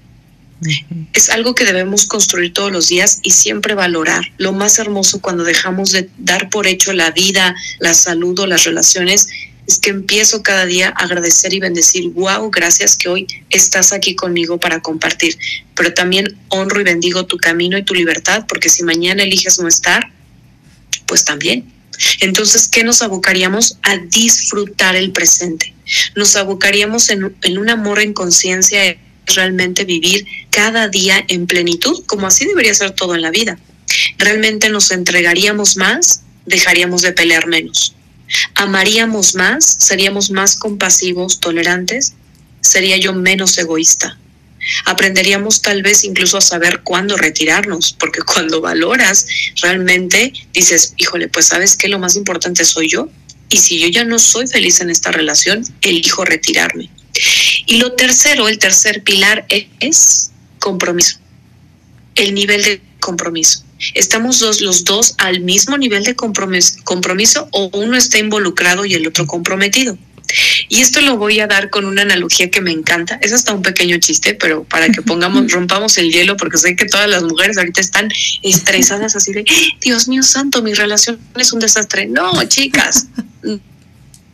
[1.13, 4.25] Es algo que debemos construir todos los días y siempre valorar.
[4.39, 8.65] Lo más hermoso cuando dejamos de dar por hecho la vida, la salud o las
[8.65, 9.29] relaciones
[9.67, 14.15] es que empiezo cada día a agradecer y bendecir, wow, gracias que hoy estás aquí
[14.15, 15.37] conmigo para compartir.
[15.75, 19.67] Pero también honro y bendigo tu camino y tu libertad, porque si mañana eliges no
[19.67, 20.13] estar,
[21.07, 21.73] pues también.
[22.21, 23.79] Entonces, ¿qué nos abocaríamos?
[23.83, 25.75] A disfrutar el presente.
[26.15, 32.47] Nos abocaríamos en, un amor en conciencia realmente vivir cada día en plenitud, como así
[32.47, 33.59] debería ser todo en la vida.
[34.19, 37.95] Realmente nos entregaríamos más, dejaríamos de pelear menos.
[38.55, 42.15] Amaríamos más, seríamos más compasivos, tolerantes,
[42.61, 44.19] sería yo menos egoísta.
[44.85, 49.27] Aprenderíamos tal vez incluso a saber cuándo retirarnos, porque cuando valoras
[49.63, 53.09] realmente dices, híjole, pues sabes que lo más importante soy yo,
[53.51, 56.91] y si yo ya no soy feliz en esta relación, elijo retirarme.
[57.67, 59.47] Y lo tercero, el tercer pilar
[59.81, 61.19] es compromiso.
[62.15, 63.65] El nivel de compromiso.
[63.95, 68.95] ¿Estamos dos, los dos al mismo nivel de compromiso, compromiso o uno está involucrado y
[68.95, 69.97] el otro comprometido?
[70.69, 73.19] Y esto lo voy a dar con una analogía que me encanta.
[73.23, 76.85] Es hasta un pequeño chiste, pero para que pongamos, rompamos el hielo, porque sé que
[76.87, 78.09] todas las mujeres ahorita están
[78.43, 79.45] estresadas así de,
[79.81, 82.07] Dios mío santo, mi relación es un desastre.
[82.07, 83.07] No, chicas,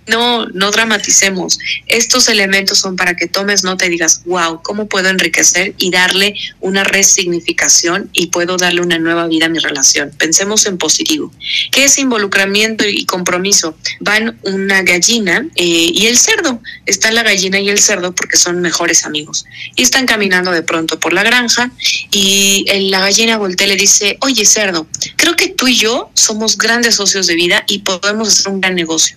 [0.07, 1.59] no, no dramaticemos.
[1.87, 6.35] Estos elementos son para que tomes nota y digas, wow, ¿cómo puedo enriquecer y darle
[6.61, 10.11] una resignificación y puedo darle una nueva vida a mi relación?
[10.17, 11.33] Pensemos en positivo.
[11.71, 13.77] ¿Qué es involucramiento y compromiso?
[14.01, 16.61] Van una gallina eh, y el cerdo.
[16.87, 19.47] Está la gallina y el cerdo porque son mejores amigos.
[19.77, 21.71] Y están caminando de pronto por la granja
[22.11, 24.87] y la gallina voltea y le dice, oye cerdo,
[25.17, 28.75] creo que tú y yo somos grandes socios de vida y podemos hacer un gran
[28.75, 29.17] negocio.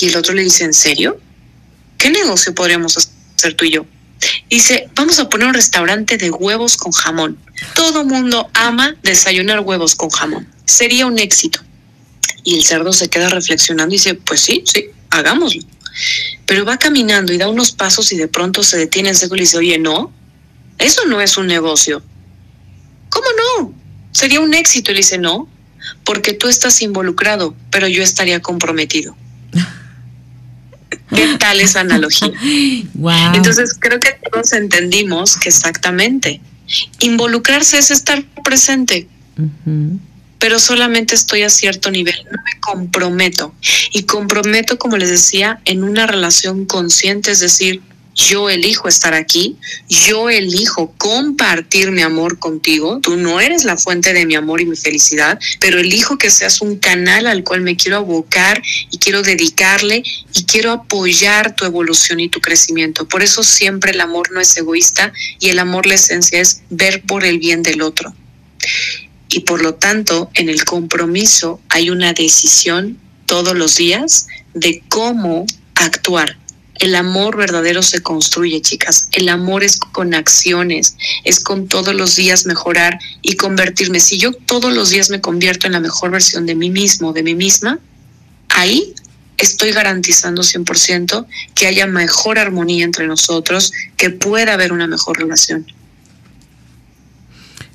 [0.00, 1.20] Y el otro le dice, ¿en serio?
[1.98, 3.86] ¿Qué negocio podríamos hacer tú y yo?
[4.48, 7.38] Dice, vamos a poner un restaurante de huevos con jamón.
[7.74, 10.48] Todo mundo ama desayunar huevos con jamón.
[10.64, 11.60] Sería un éxito.
[12.44, 15.62] Y el cerdo se queda reflexionando y dice, pues sí, sí, hagámoslo.
[16.46, 19.40] Pero va caminando y da unos pasos y de pronto se detiene en seco y
[19.40, 20.12] dice, oye, no,
[20.78, 22.02] eso no es un negocio.
[23.10, 23.26] ¿Cómo
[23.58, 23.74] no?
[24.12, 24.90] Sería un éxito.
[24.90, 25.48] Y le dice, no,
[26.04, 29.16] porque tú estás involucrado, pero yo estaría comprometido.
[31.14, 32.32] ¿Qué tal esa analogía?
[33.34, 36.40] Entonces creo que todos entendimos que exactamente
[37.00, 39.08] involucrarse es estar presente.
[40.38, 43.54] Pero solamente estoy a cierto nivel, no me comprometo.
[43.92, 47.82] Y comprometo, como les decía, en una relación consciente, es decir,
[48.14, 49.56] yo elijo estar aquí,
[49.88, 54.66] yo elijo compartir mi amor contigo, tú no eres la fuente de mi amor y
[54.66, 59.22] mi felicidad, pero elijo que seas un canal al cual me quiero abocar y quiero
[59.22, 60.02] dedicarle
[60.34, 63.06] y quiero apoyar tu evolución y tu crecimiento.
[63.06, 67.02] Por eso siempre el amor no es egoísta y el amor la esencia es ver
[67.02, 68.14] por el bien del otro.
[69.28, 75.46] Y por lo tanto, en el compromiso hay una decisión todos los días de cómo
[75.76, 76.36] actuar
[76.80, 79.08] el amor verdadero se construye, chicas.
[79.12, 84.00] El amor es con acciones, es con todos los días mejorar y convertirme.
[84.00, 87.22] Si yo todos los días me convierto en la mejor versión de mí mismo, de
[87.22, 87.78] mí misma,
[88.48, 88.94] ahí
[89.36, 95.66] estoy garantizando 100% que haya mejor armonía entre nosotros, que pueda haber una mejor relación.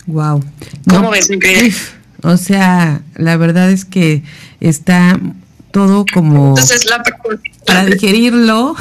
[0.07, 0.43] Wow.
[0.89, 1.75] ¿Cómo ves, mi querida?
[2.23, 4.23] O sea, la verdad es que
[4.59, 5.19] está
[5.75, 7.03] todo como Entonces, la
[7.65, 8.77] para digerirlo,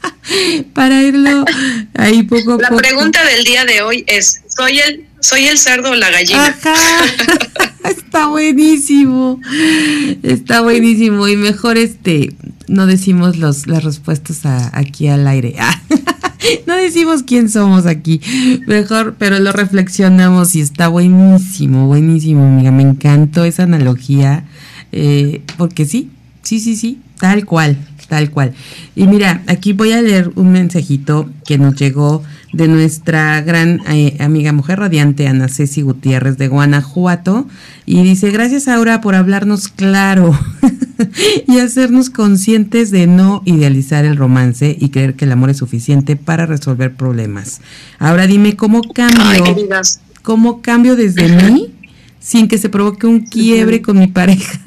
[0.72, 1.44] para irlo
[1.92, 2.62] ahí poco a poco.
[2.62, 6.56] La pregunta del día de hoy es, ¿soy el, soy el cerdo o la gallina?
[7.84, 9.42] está buenísimo,
[10.22, 12.34] está buenísimo y mejor este,
[12.66, 14.40] no decimos los, las respuestas
[14.72, 15.56] aquí al aire.
[16.66, 18.22] no decimos quién somos aquí,
[18.66, 22.70] mejor, pero lo reflexionamos y está buenísimo, buenísimo, amiga.
[22.70, 24.46] Me encantó esa analogía,
[24.92, 26.08] eh, porque sí,
[26.42, 27.76] Sí, sí, sí, tal cual,
[28.08, 28.52] tal cual.
[28.96, 34.16] Y mira, aquí voy a leer un mensajito que nos llegó de nuestra gran eh,
[34.20, 37.46] amiga mujer radiante, Ana Ceci Gutiérrez de Guanajuato,
[37.86, 40.38] y dice, gracias Aura por hablarnos claro
[41.48, 46.16] y hacernos conscientes de no idealizar el romance y creer que el amor es suficiente
[46.16, 47.60] para resolver problemas.
[47.98, 49.56] Ahora dime, ¿cómo cambio,
[50.22, 51.72] cómo cambio desde mí
[52.20, 54.60] sin que se provoque un quiebre con mi pareja?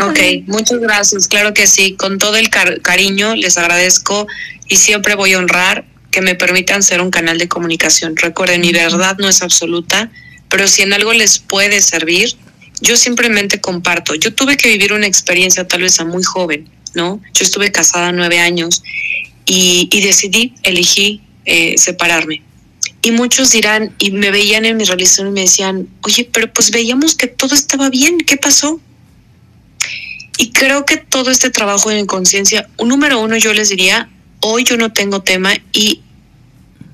[0.00, 1.28] Ok, muchas gracias.
[1.28, 4.26] Claro que sí, con todo el cariño les agradezco
[4.68, 8.16] y siempre voy a honrar que me permitan ser un canal de comunicación.
[8.16, 10.10] Recuerden, mi verdad no es absoluta,
[10.48, 12.36] pero si en algo les puede servir,
[12.80, 14.14] yo simplemente comparto.
[14.14, 17.20] Yo tuve que vivir una experiencia tal vez a muy joven, ¿no?
[17.32, 18.82] Yo estuve casada nueve años
[19.46, 22.42] y, decidí, elegí eh, separarme.
[23.02, 26.70] Y muchos dirán, y me veían en mi relación y me decían, oye, pero pues
[26.70, 28.80] veíamos que todo estaba bien, ¿qué pasó?
[30.38, 34.08] Y creo que todo este trabajo en conciencia, un número uno yo les diría,
[34.40, 36.00] hoy yo no tengo tema y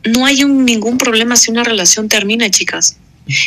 [0.05, 2.96] no hay un, ningún problema si una relación termina, chicas.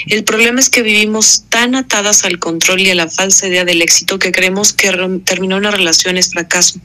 [0.07, 3.81] El problema es que vivimos tan atadas al control y a la falsa idea del
[3.81, 4.91] éxito que creemos que
[5.25, 6.79] terminar una relación es fracaso.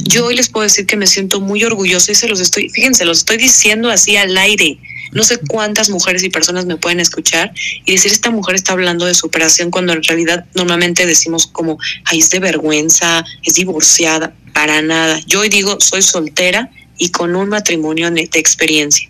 [0.00, 3.04] Yo hoy les puedo decir que me siento muy orgullosa y se los estoy, fíjense,
[3.04, 4.78] los estoy diciendo así al aire.
[5.12, 7.52] No sé cuántas mujeres y personas me pueden escuchar
[7.84, 12.20] y decir, esta mujer está hablando de superación cuando en realidad normalmente decimos como, ay,
[12.20, 15.20] es de vergüenza, es divorciada, para nada.
[15.26, 19.08] Yo hoy digo, soy soltera y con un matrimonio de experiencia.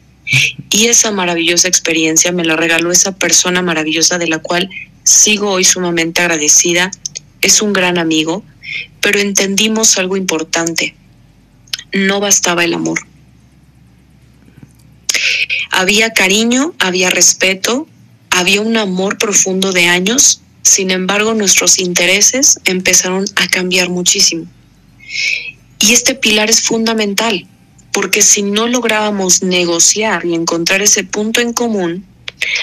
[0.70, 4.68] Y esa maravillosa experiencia me la regaló esa persona maravillosa de la cual
[5.04, 6.90] sigo hoy sumamente agradecida.
[7.40, 8.44] Es un gran amigo,
[9.00, 10.96] pero entendimos algo importante.
[11.92, 12.98] No bastaba el amor
[15.70, 17.88] había cariño, había respeto,
[18.30, 24.46] había un amor profundo de años, sin embargo nuestros intereses empezaron a cambiar muchísimo.
[25.78, 27.46] Y este pilar es fundamental,
[27.92, 32.06] porque si no lográbamos negociar y encontrar ese punto en común,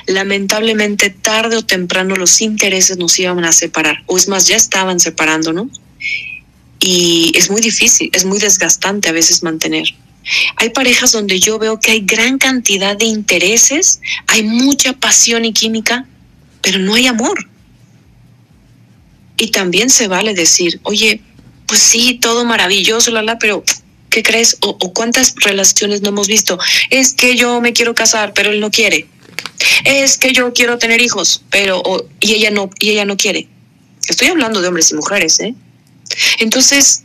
[0.08, 5.00] lamentablemente tarde o temprano los intereses nos iban a separar, o es más, ya estaban
[5.00, 5.68] separándonos.
[6.82, 9.84] y es muy difícil, es muy desgastante a veces mantener.
[10.58, 15.54] Hay parejas donde yo veo que hay gran cantidad de intereses, hay mucha pasión y
[15.54, 16.08] química,
[16.62, 17.48] pero no hay amor.
[19.38, 21.22] Y también se vale decir, oye,
[21.66, 23.64] pues sí, todo maravilloso, la, pero
[24.10, 24.58] ¿qué crees?
[24.62, 26.60] O, cuántas relaciones no hemos visto.
[26.90, 29.08] Es que yo me quiero casar, pero él no quiere.
[29.86, 31.82] Es que yo quiero tener hijos, pero
[32.20, 33.48] y ella no y ella no quiere.
[34.08, 35.54] Estoy hablando de hombres y mujeres, ¿eh?
[36.40, 37.04] Entonces,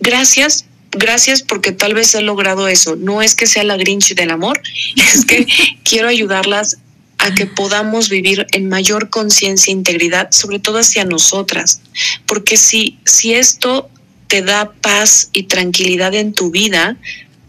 [0.00, 2.96] gracias, gracias porque tal vez he logrado eso.
[2.96, 4.60] No es que sea la Grinch del amor,
[5.14, 5.46] es que
[5.82, 6.78] quiero ayudarlas
[7.18, 11.80] a que podamos vivir en mayor conciencia e integridad, sobre todo hacia nosotras.
[12.26, 13.88] Porque si, si esto
[14.26, 16.96] te da paz y tranquilidad en tu vida,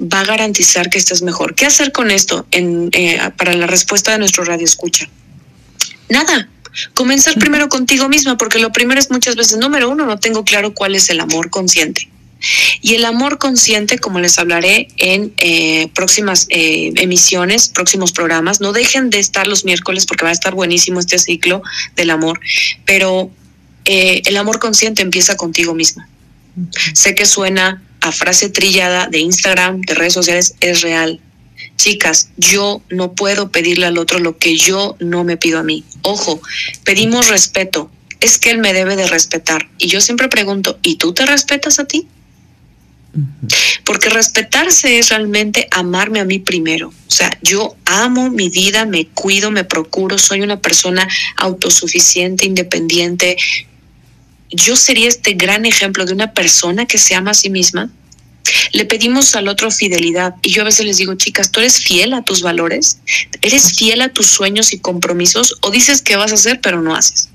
[0.01, 1.55] va a garantizar que estés mejor.
[1.55, 5.09] ¿Qué hacer con esto en, eh, para la respuesta de nuestro radio escucha?
[6.09, 6.49] Nada,
[6.93, 10.73] Comenzar primero contigo misma, porque lo primero es muchas veces, número uno, no tengo claro
[10.73, 12.09] cuál es el amor consciente.
[12.81, 18.73] Y el amor consciente, como les hablaré en eh, próximas eh, emisiones, próximos programas, no
[18.73, 21.61] dejen de estar los miércoles porque va a estar buenísimo este ciclo
[21.95, 22.39] del amor,
[22.85, 23.31] pero
[23.85, 26.07] eh, el amor consciente empieza contigo misma.
[26.93, 31.19] Sé que suena a frase trillada de Instagram, de redes sociales, es real,
[31.77, 35.83] Chicas, yo no puedo pedirle al otro lo que yo no me pido a mí.
[36.01, 36.41] Ojo,
[36.83, 37.91] pedimos respeto.
[38.21, 39.69] Es que él me debe de respetar.
[39.77, 42.07] Y yo siempre pregunto, ¿y tú te respetas a ti?
[43.83, 46.89] Porque respetarse es realmente amarme a mí primero.
[46.89, 53.37] O sea, yo amo mi vida, me cuido, me procuro, soy una persona autosuficiente, independiente.
[54.49, 57.91] Yo sería este gran ejemplo de una persona que se ama a sí misma
[58.73, 62.13] le pedimos al otro fidelidad y yo a veces les digo, chicas, ¿tú eres fiel
[62.13, 62.99] a tus valores?
[63.41, 65.57] ¿Eres fiel a tus sueños y compromisos?
[65.61, 67.29] ¿O dices que vas a hacer pero no haces?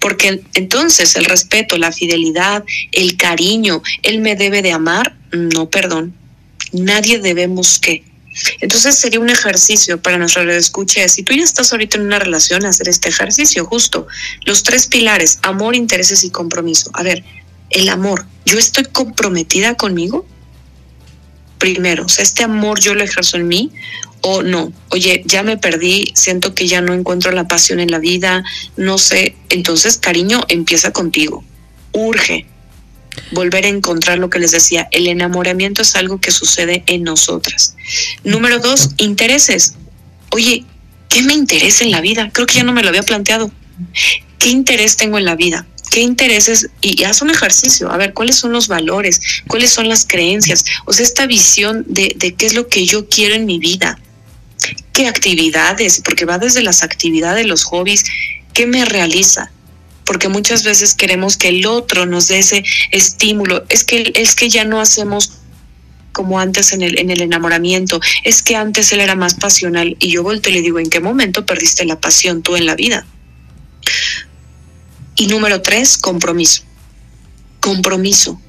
[0.00, 6.14] Porque entonces el respeto, la fidelidad, el cariño, él me debe de amar, no, perdón,
[6.72, 8.04] nadie debemos que.
[8.60, 11.06] Entonces sería un ejercicio para nuestra escucha.
[11.08, 14.06] Si tú ya estás ahorita en una relación, hacer este ejercicio justo.
[14.44, 16.90] Los tres pilares, amor, intereses y compromiso.
[16.94, 17.24] A ver,
[17.70, 20.26] el amor, yo estoy comprometida conmigo.
[21.58, 23.70] Primero, o sea, este amor yo lo ejerzo en mí
[24.22, 24.72] o no.
[24.90, 28.44] Oye, ya me perdí, siento que ya no encuentro la pasión en la vida,
[28.76, 29.36] no sé.
[29.48, 31.44] Entonces, cariño, empieza contigo.
[31.92, 32.46] Urge
[33.32, 34.88] volver a encontrar lo que les decía.
[34.90, 37.76] El enamoramiento es algo que sucede en nosotras.
[38.24, 39.74] Número dos, intereses.
[40.30, 40.64] Oye,
[41.08, 42.30] ¿qué me interesa en la vida?
[42.32, 43.50] Creo que ya no me lo había planteado.
[44.38, 45.66] ¿Qué interés tengo en la vida?
[45.90, 50.06] qué intereses y, haz un ejercicio, a ver cuáles son los valores, cuáles son las
[50.06, 53.98] creencias, o sea, esta visión de, qué es lo que yo quiero en mi vida,
[54.92, 58.04] qué actividades, porque va desde las actividades, los hobbies,
[58.52, 59.50] qué me realiza,
[60.04, 64.48] porque muchas veces queremos que el otro nos dé ese estímulo, es que, es que
[64.48, 65.32] ya no hacemos
[66.12, 70.10] como antes en el, en el enamoramiento, es que antes él era más pasional y
[70.10, 73.06] yo vuelto y le digo, ¿en qué momento perdiste la pasión tú en la vida?
[75.16, 76.62] Y número tres, compromiso.
[77.60, 78.40] Compromiso.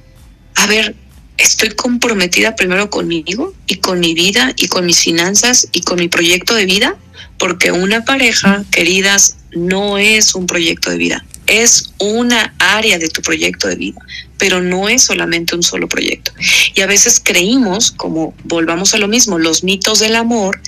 [0.54, 0.96] A ver,
[1.42, 6.08] estoy comprometida primero conmigo y con mi vida y con mis finanzas y con mi
[6.08, 6.96] proyecto de vida,
[7.36, 13.22] porque una pareja, queridas, no es un proyecto de vida, es una área de tu
[13.22, 14.00] proyecto de vida,
[14.38, 16.32] pero no es solamente un solo proyecto.
[16.76, 20.60] Y a veces creímos, como volvamos a lo mismo, los mitos del amor,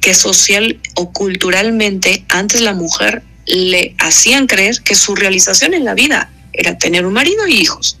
[0.00, 5.92] que social o culturalmente antes la mujer le hacían creer que su realización en la
[5.92, 7.98] vida era tener un marido y hijos.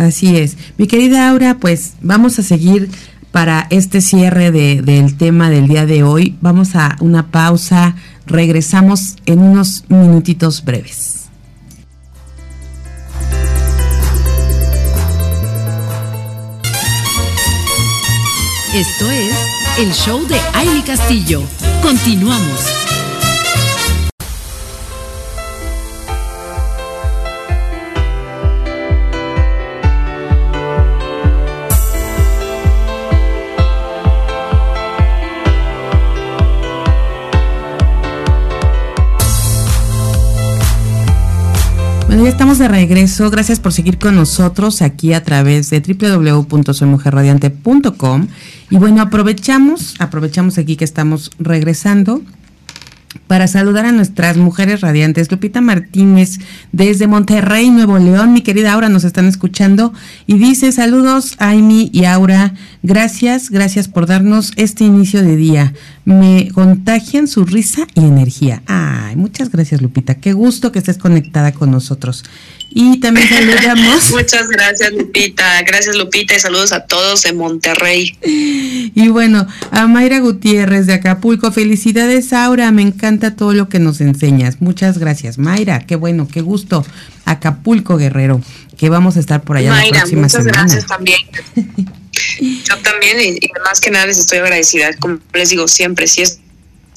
[0.00, 0.56] Así es.
[0.78, 2.88] Mi querida Aura, pues vamos a seguir
[3.32, 6.38] para este cierre de, del tema del día de hoy.
[6.40, 7.96] Vamos a una pausa.
[8.24, 11.26] Regresamos en unos minutitos breves.
[18.74, 19.34] Esto es
[19.78, 21.42] el show de Aile Castillo.
[21.82, 22.79] Continuamos.
[42.18, 43.30] Ya estamos de regreso.
[43.30, 48.26] Gracias por seguir con nosotros aquí a través de www.soymujerradiante.com.
[48.68, 52.20] Y bueno, aprovechamos, aprovechamos aquí que estamos regresando
[53.26, 55.30] para saludar a nuestras mujeres radiantes.
[55.30, 56.38] Lupita Martínez
[56.72, 58.32] desde Monterrey, Nuevo León.
[58.32, 59.92] Mi querida Aura nos están escuchando
[60.26, 62.54] y dice saludos Amy y Aura.
[62.82, 65.74] Gracias, gracias por darnos este inicio de día.
[66.04, 68.62] Me contagian su risa y energía.
[68.66, 70.14] Ay, muchas gracias Lupita.
[70.14, 72.24] Qué gusto que estés conectada con nosotros.
[72.72, 74.10] Y también saludamos.
[74.12, 75.60] Muchas gracias, Lupita.
[75.62, 78.16] Gracias, Lupita, y saludos a todos de Monterrey.
[78.22, 81.50] Y bueno, a Mayra Gutiérrez de Acapulco.
[81.50, 82.70] Felicidades, Aura.
[82.70, 84.60] Me encanta todo lo que nos enseñas.
[84.60, 85.80] Muchas gracias, Mayra.
[85.80, 86.86] Qué bueno, qué gusto.
[87.24, 88.40] Acapulco, Guerrero,
[88.76, 91.18] que vamos a estar por allá Mayra, la próxima muchas gracias también.
[92.40, 94.92] Yo también, y, y, más que nada les estoy agradecida.
[94.94, 96.40] Como les digo siempre, si es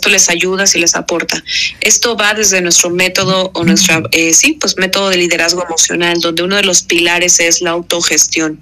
[0.09, 1.43] les ayuda, si les aporta.
[1.81, 6.43] Esto va desde nuestro método o nuestra, eh, sí, pues método de liderazgo emocional, donde
[6.43, 8.59] uno de los pilares es la autogestión.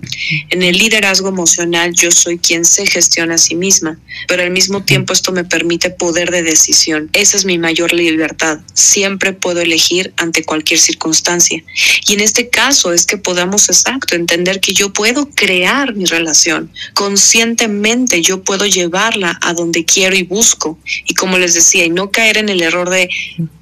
[0.50, 4.84] En el liderazgo emocional yo soy quien se gestiona a sí misma, pero al mismo
[4.84, 7.10] tiempo esto me permite poder de decisión.
[7.14, 8.60] Esa es mi mayor libertad.
[8.74, 11.64] Siempre puedo elegir ante cualquier circunstancia.
[12.08, 16.72] Y en este caso es que podamos, exacto, entender que yo puedo crear mi relación.
[16.94, 20.78] Conscientemente yo puedo llevarla a donde quiero y busco.
[21.08, 23.10] Y como como les decía, y no caer en el error de,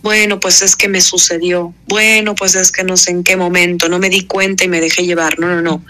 [0.01, 3.89] bueno, pues es que me sucedió, bueno, pues es que no sé en qué momento,
[3.89, 5.37] no me di cuenta y me dejé llevar.
[5.37, 5.85] No, no, no.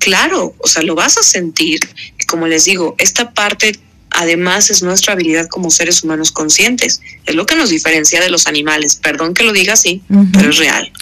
[0.00, 1.78] Claro, o sea, lo vas a sentir.
[2.20, 3.78] Y como les digo, esta parte
[4.10, 7.00] además es nuestra habilidad como seres humanos conscientes.
[7.26, 8.96] Es lo que nos diferencia de los animales.
[8.96, 10.02] Perdón que lo diga así,
[10.32, 10.92] pero es real.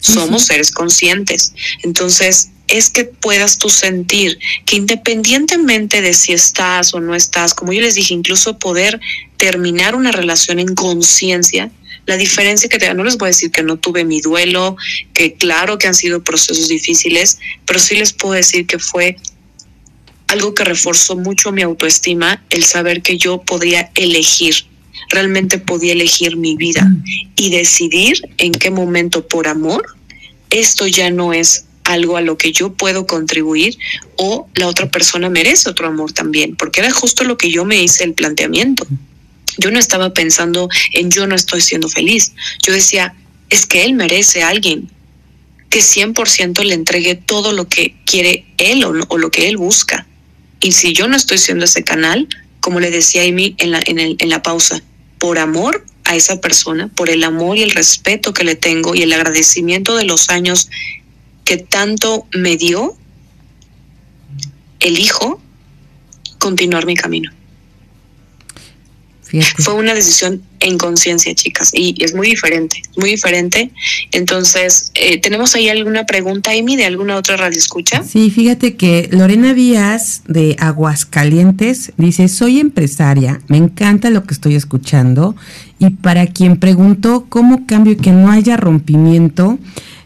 [0.00, 1.52] Somos seres conscientes.
[1.84, 7.72] Entonces, es que puedas tú sentir que independientemente de si estás o no estás, como
[7.72, 9.00] yo les dije, incluso poder
[9.36, 11.70] terminar una relación en conciencia,
[12.06, 14.76] la diferencia que te no les voy a decir que no tuve mi duelo,
[15.12, 19.16] que claro que han sido procesos difíciles, pero sí les puedo decir que fue
[20.28, 24.66] algo que reforzó mucho mi autoestima, el saber que yo podía elegir,
[25.10, 27.04] realmente podía elegir mi vida mm.
[27.36, 29.96] y decidir en qué momento por amor
[30.50, 33.78] esto ya no es algo a lo que yo puedo contribuir
[34.16, 37.82] o la otra persona merece otro amor también, porque era justo lo que yo me
[37.82, 38.86] hice el planteamiento.
[39.58, 42.32] Yo no estaba pensando en yo no estoy siendo feliz.
[42.62, 43.14] Yo decía,
[43.48, 44.90] es que él merece a alguien
[45.70, 50.06] que 100% le entregue todo lo que quiere él o, lo que él busca.
[50.60, 52.28] Y si yo no estoy siendo ese canal,
[52.60, 54.82] como le decía Amy en la, en, el, en la pausa,
[55.18, 59.02] por amor a esa persona, por el amor y el respeto que le tengo y
[59.02, 60.68] el agradecimiento de los años
[61.46, 62.96] que tanto me dio,
[64.80, 65.40] elijo
[66.38, 67.30] continuar mi camino.
[69.58, 73.70] Fue una decisión en conciencia, chicas, y es muy diferente, muy diferente.
[74.12, 78.02] Entonces, eh, ¿tenemos ahí alguna pregunta, Amy, de alguna otra radio escucha?
[78.02, 84.54] Sí, fíjate que Lorena Díaz de Aguascalientes dice, soy empresaria, me encanta lo que estoy
[84.54, 85.36] escuchando,
[85.78, 89.58] y para quien preguntó cómo cambio y que no haya rompimiento,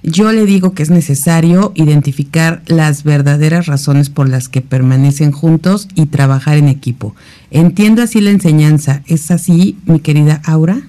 [0.02, 5.88] yo le digo que es necesario identificar las verdaderas razones por las que permanecen juntos
[5.94, 7.14] y trabajar en equipo.
[7.50, 9.02] Entiendo así la enseñanza.
[9.06, 10.80] ¿Es así, mi querida Aura?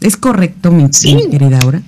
[0.00, 0.88] ¿Es correcto, mi,
[1.30, 1.82] querida Aura?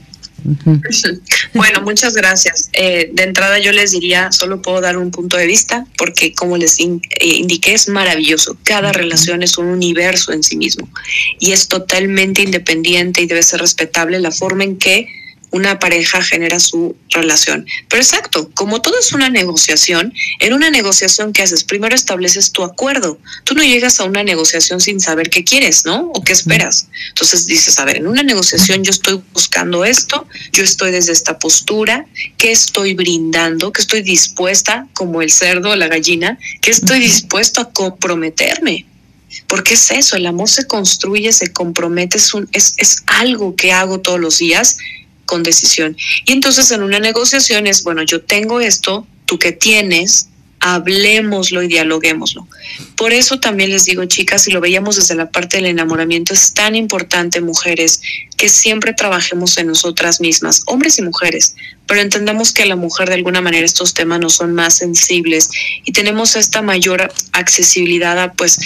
[1.54, 2.70] Bueno, muchas gracias.
[2.72, 6.56] Eh, de entrada yo les diría, solo puedo dar un punto de vista porque como
[6.56, 8.56] les eh, indiqué es maravilloso.
[8.64, 10.88] Cada relación es un universo en sí mismo
[11.38, 15.08] y es totalmente independiente y debe ser respetable la forma en que
[15.52, 17.66] una pareja genera su relación.
[17.88, 22.64] Pero exacto, como todo es una negociación, en una negociación que haces, primero estableces tu
[22.64, 23.18] acuerdo.
[23.44, 26.10] Tú no llegas a una negociación sin saber qué quieres, ¿no?
[26.14, 26.88] O qué esperas.
[27.08, 31.38] Entonces dices, a ver, en una negociación yo estoy buscando esto, yo estoy desde esta
[31.38, 32.06] postura,
[32.38, 33.72] ¿qué estoy brindando?
[33.72, 38.86] ¿Qué estoy dispuesta, como el cerdo o la gallina, qué estoy dispuesto a comprometerme?
[39.48, 43.72] Porque es eso, el amor se construye, se compromete, es, un, es, es algo que
[43.72, 44.78] hago todos los días
[45.26, 45.96] con decisión.
[46.26, 50.28] Y entonces en una negociación es, bueno, yo tengo esto, tú que tienes,
[50.62, 52.46] hablemoslo y dialoguémoslo.
[52.96, 56.54] Por eso también les digo, chicas, si lo veíamos desde la parte del enamoramiento, es
[56.54, 58.00] tan importante, mujeres,
[58.36, 61.56] que siempre trabajemos en nosotras mismas, hombres y mujeres,
[61.88, 65.50] pero entendamos que a la mujer de alguna manera estos temas no son más sensibles
[65.84, 68.60] y tenemos esta mayor accesibilidad a pues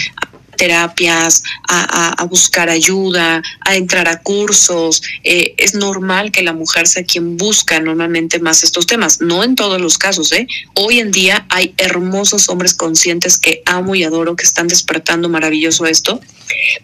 [0.57, 5.03] terapias, a, buscar ayuda, a entrar a cursos.
[5.23, 9.55] Eh, es normal que la mujer sea quien busca normalmente más estos temas, no en
[9.55, 10.33] todos los casos.
[10.33, 10.47] ¿eh?
[10.75, 15.87] Hoy en día hay hermosos hombres conscientes que amo y adoro, que están despertando maravilloso
[15.87, 16.21] esto,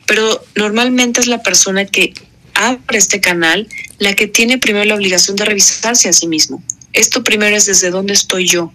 [0.06, 2.14] pero normalmente es la persona que
[2.54, 3.68] abre este canal
[3.98, 6.62] la que tiene primero la obligación de revisarse a sí mismo.
[6.92, 8.72] Esto primero es desde dónde estoy yo,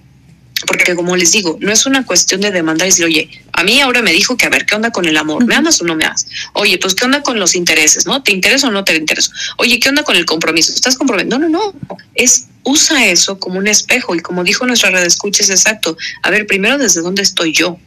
[0.66, 3.80] porque como les digo, no es una cuestión de demandar y decir, oye, a mí
[3.80, 5.45] ahora me dijo que a ver, ¿qué onda con el amor?
[5.45, 6.28] ¿Me amas o no me amas?
[6.53, 8.05] Oye, pues ¿qué onda con los intereses?
[8.05, 8.24] ¿No?
[8.24, 9.32] ¿Te interesa o no te interesa?
[9.58, 10.74] Oye, ¿qué onda con el compromiso?
[10.74, 11.38] ¿Estás comprometido?
[11.38, 11.97] No, no, no.
[12.16, 15.97] Es usa eso como un espejo y como dijo nuestra red escucha es exacto.
[16.22, 17.80] A ver, primero desde dónde estoy yo,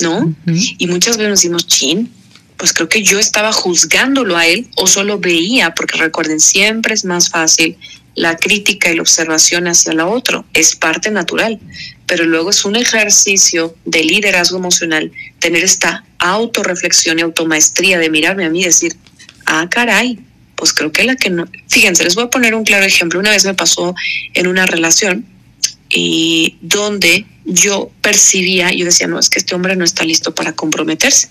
[0.00, 0.34] ¿no?
[0.46, 2.12] Y muchas veces nos decimos, chin,
[2.56, 7.06] pues creo que yo estaba juzgándolo a él o solo veía, porque recuerden, siempre es
[7.06, 7.78] más fácil
[8.14, 11.58] la crítica y la observación hacia la otro, es parte natural,
[12.06, 18.44] pero luego es un ejercicio de liderazgo emocional tener esta autorreflexión y automaestría de mirarme
[18.44, 18.96] a mí y decir,
[19.46, 20.18] ah, caray,
[20.54, 23.30] pues creo que la que no, fíjense, les voy a poner un claro ejemplo, una
[23.30, 23.94] vez me pasó
[24.34, 25.24] en una relación
[25.88, 30.52] y donde yo percibía, yo decía, no, es que este hombre no está listo para
[30.52, 31.28] comprometerse.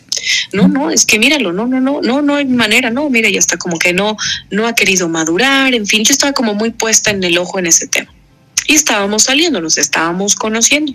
[0.54, 3.40] No, no, es que míralo, no, no, no, no, no hay manera, no, mira, ya
[3.40, 4.18] está como que no,
[4.52, 7.68] no ha querido madurar, en fin, yo estaba como muy puesta en el ojo en
[7.68, 8.14] ese tema.
[8.68, 10.94] Y estábamos saliendo, nos estábamos conociendo.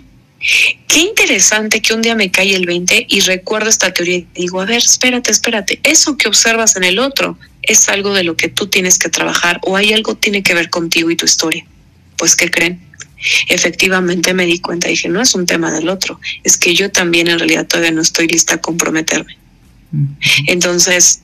[0.87, 4.61] Qué interesante que un día me cae el 20 y recuerdo esta teoría y digo,
[4.61, 8.47] a ver, espérate, espérate, eso que observas en el otro es algo de lo que
[8.47, 11.65] tú tienes que trabajar o hay algo que tiene que ver contigo y tu historia.
[12.17, 12.79] Pues, ¿qué creen?
[13.47, 17.27] Efectivamente me di cuenta, dije, no es un tema del otro, es que yo también
[17.27, 19.37] en realidad todavía no estoy lista a comprometerme.
[20.47, 21.21] Entonces,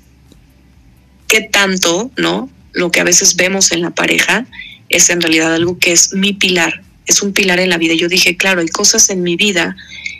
[1.27, 2.49] ¿qué tanto, no?
[2.73, 4.45] Lo que a veces vemos en la pareja
[4.89, 7.93] es en realidad algo que es mi pilar, es un pilar en la vida.
[7.95, 9.75] Yo dije, claro, hay cosas en mi vida,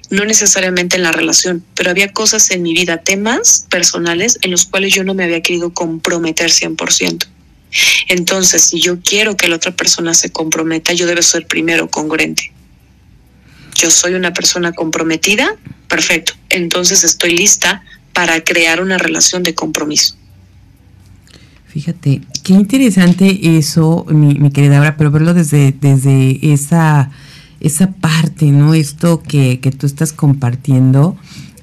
[0.09, 4.65] no necesariamente en la relación, pero había cosas en mi vida, temas personales en los
[4.65, 7.25] cuales yo no me había querido comprometer 100%.
[8.07, 12.51] Entonces, si yo quiero que la otra persona se comprometa, yo debo ser primero congruente.
[13.75, 15.55] Yo soy una persona comprometida,
[15.87, 16.33] perfecto.
[16.49, 20.15] Entonces estoy lista para crear una relación de compromiso.
[21.67, 27.11] Fíjate, qué interesante eso, mi, querida Aura, pero verlo desde, desde esa,
[27.61, 28.73] esa parte, ¿no?
[28.73, 31.17] Esto que, que tú estás compartiendo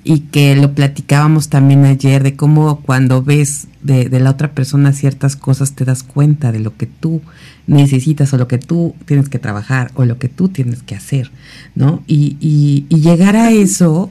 [0.08, 5.36] y que lo platicábamos también ayer de cómo cuando ves de, la otra persona ciertas
[5.36, 7.20] cosas te das cuenta de lo que tú
[7.66, 11.30] necesitas o lo que tú tienes que trabajar o lo que tú tienes que hacer,
[11.74, 12.02] ¿no?
[12.06, 14.08] Y, y, y llegar a eso,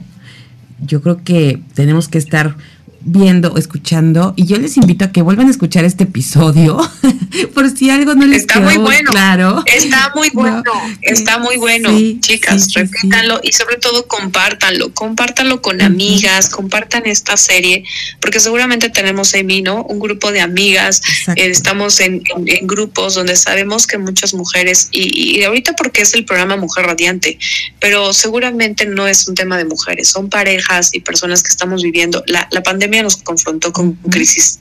[0.80, 2.56] yo creo que tenemos que estar
[3.00, 6.78] viendo, escuchando, y yo les invito a que vuelvan a escuchar este episodio,
[7.54, 9.62] por si algo no les está muy bueno, claro.
[9.66, 10.62] Está muy bueno,
[11.02, 11.90] está muy bueno,
[12.20, 17.84] chicas, repítanlo y sobre todo compártanlo, compártanlo con amigas, compartan esta serie,
[18.20, 19.84] porque seguramente tenemos en mí, ¿no?
[19.84, 21.00] Un grupo de amigas,
[21.36, 22.22] eh, estamos en,
[22.62, 27.38] grupos donde sabemos que muchas mujeres, y, y ahorita porque es el programa Mujer Radiante,
[27.78, 32.24] pero seguramente no es un tema de mujeres, son parejas y personas que estamos viviendo.
[32.26, 34.60] La, la pandemia nos confrontó con crisis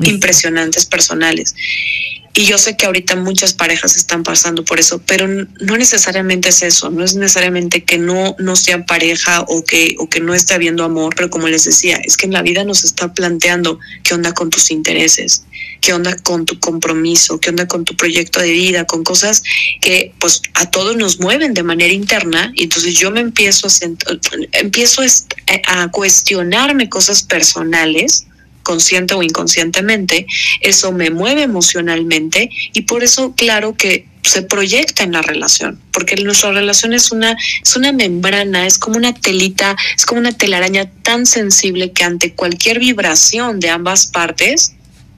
[0.00, 1.54] impresionantes personales.
[2.32, 6.62] Y yo sé que ahorita muchas parejas están pasando por eso, pero no necesariamente es
[6.62, 10.54] eso, no es necesariamente que no, no sean pareja o que, o que no esté
[10.54, 14.14] habiendo amor, pero como les decía, es que en la vida nos está planteando qué
[14.14, 15.42] onda con tus intereses,
[15.80, 19.42] qué onda con tu compromiso, qué onda con tu proyecto de vida, con cosas
[19.80, 22.52] que pues a todos nos mueven de manera interna.
[22.54, 23.70] Y entonces yo me empiezo a,
[24.52, 25.02] empiezo
[25.66, 28.26] a cuestionarme cosas personales
[28.62, 30.26] consciente o inconscientemente,
[30.60, 36.16] eso me mueve emocionalmente y por eso, claro que se proyecta en la relación, porque
[36.16, 40.90] nuestra relación es una, es una membrana, es como una telita, es como una telaraña
[41.02, 44.74] tan sensible que ante cualquier vibración de ambas partes,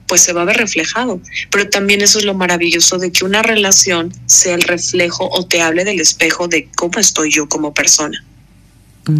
[0.07, 1.19] pues se va a ver reflejado.
[1.51, 5.61] Pero también eso es lo maravilloso de que una relación sea el reflejo o te
[5.61, 8.23] hable del espejo de cómo estoy yo como persona.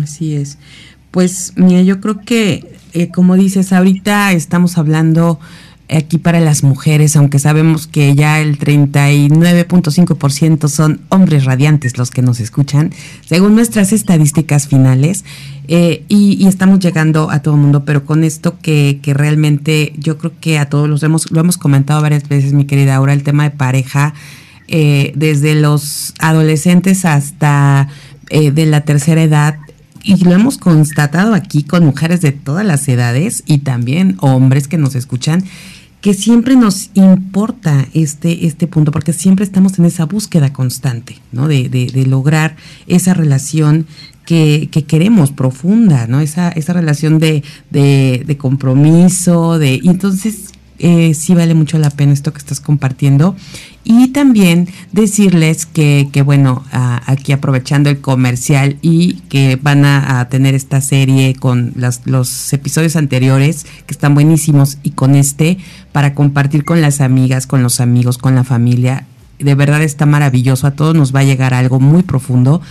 [0.03, 0.57] Así es.
[1.11, 5.39] Pues mira, yo creo que eh, como dices, ahorita estamos hablando
[5.89, 12.21] aquí para las mujeres, aunque sabemos que ya el 39.5% son hombres radiantes los que
[12.21, 12.91] nos escuchan,
[13.25, 15.25] según nuestras estadísticas finales,
[15.67, 20.17] eh, y, estamos llegando a todo el mundo, pero con esto que, que realmente yo
[20.17, 23.23] creo que a todos los hemos, lo hemos comentado varias veces, mi querida Aura, el
[23.23, 24.13] tema de pareja,
[24.67, 27.87] eh, desde los adolescentes hasta
[28.29, 29.57] de la tercera edad,
[30.03, 34.77] y lo hemos constatado aquí con mujeres de todas las edades y también hombres que
[34.77, 35.43] nos escuchan,
[36.01, 41.47] que siempre nos importa este, este punto, porque siempre estamos en esa búsqueda constante, ¿no?
[41.47, 43.87] De, de, lograr esa relación
[44.25, 46.19] que, que, queremos profunda, ¿no?
[46.19, 49.79] Esa, esa relación de, de, compromiso, de.
[49.85, 50.52] Entonces
[50.83, 53.37] eh, sí vale mucho la pena esto que estás compartiendo.
[53.85, 60.55] Y también decirles que, que bueno, aquí aprovechando el comercial y que van a, tener
[60.55, 65.57] esta serie con las, los episodios anteriores, que están buenísimos, y con este,
[65.93, 69.05] para compartir con las amigas, con los amigos, con la familia.
[69.39, 72.61] De verdad está maravilloso, a todos nos va a llegar algo muy profundo,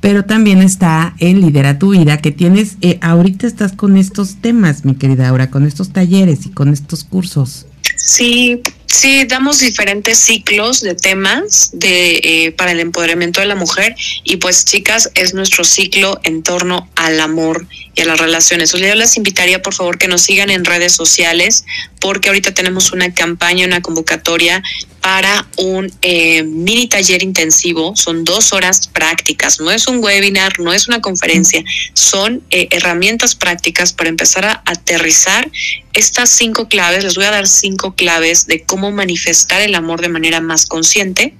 [0.00, 4.84] pero también está en Lidera tu Vida, que tienes, eh, ahorita estás con estos temas,
[4.84, 7.66] mi querida Aura, con estos talleres y con estos cursos.
[7.96, 8.60] Sí,
[8.92, 14.38] Sí, damos diferentes ciclos de temas de eh, para el empoderamiento de la mujer y
[14.38, 18.72] pues chicas es nuestro ciclo en torno al amor y a las relaciones.
[18.72, 21.64] Yo les invitaría por favor que nos sigan en redes sociales
[22.00, 24.60] porque ahorita tenemos una campaña, una convocatoria
[25.00, 27.94] para un eh, mini taller intensivo.
[27.94, 31.62] Son dos horas prácticas, no es un webinar, no es una conferencia,
[31.94, 35.48] son eh, herramientas prácticas para empezar a aterrizar
[35.94, 37.04] estas cinco claves.
[37.04, 41.34] Les voy a dar cinco claves de cómo manifestar el amor de manera más consciente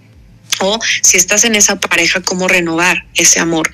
[0.60, 3.70] o si estás en esa pareja, cómo renovar ese amor.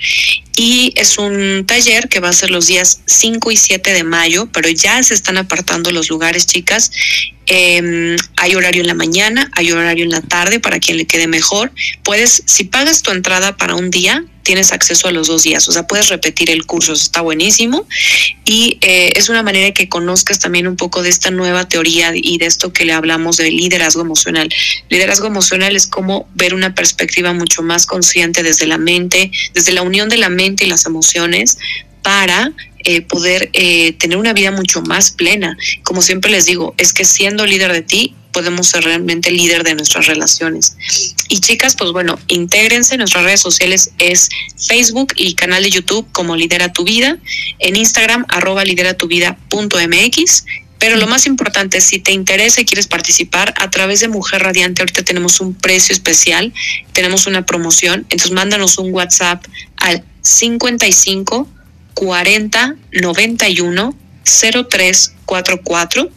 [0.59, 4.49] Y es un taller que va a ser los días 5 y 7 de mayo,
[4.53, 6.91] pero ya se están apartando los lugares, chicas.
[7.47, 11.27] Eh, hay horario en la mañana, hay horario en la tarde para quien le quede
[11.27, 11.73] mejor.
[12.03, 15.73] Puedes, si pagas tu entrada para un día, tienes acceso a los dos días, o
[15.73, 17.85] sea, puedes repetir el curso, está buenísimo.
[18.45, 22.39] Y eh, es una manera que conozcas también un poco de esta nueva teoría y
[22.39, 24.49] de esto que le hablamos de liderazgo emocional.
[24.89, 29.83] Liderazgo emocional es como ver una perspectiva mucho más consciente desde la mente, desde la
[29.83, 31.59] unión de la mente y las emociones
[32.03, 32.53] para
[32.85, 35.57] eh, poder eh, tener una vida mucho más plena.
[35.83, 39.75] Como siempre les digo, es que siendo líder de ti, podemos ser realmente líder de
[39.75, 40.77] nuestras relaciones.
[41.29, 42.95] Y chicas, pues bueno, intégrense.
[42.95, 44.29] En nuestras redes sociales es
[44.69, 47.19] Facebook y canal de YouTube como Lidera tu Vida.
[47.59, 50.45] En Instagram, arroba lideratuvida.mx.
[50.79, 54.83] Pero lo más importante, si te interesa y quieres participar, a través de Mujer Radiante,
[54.83, 56.53] ahorita tenemos un precio especial,
[56.93, 58.01] tenemos una promoción.
[58.11, 59.45] Entonces, mándanos un WhatsApp
[59.77, 61.49] al 55
[61.95, 66.11] 40 91 0344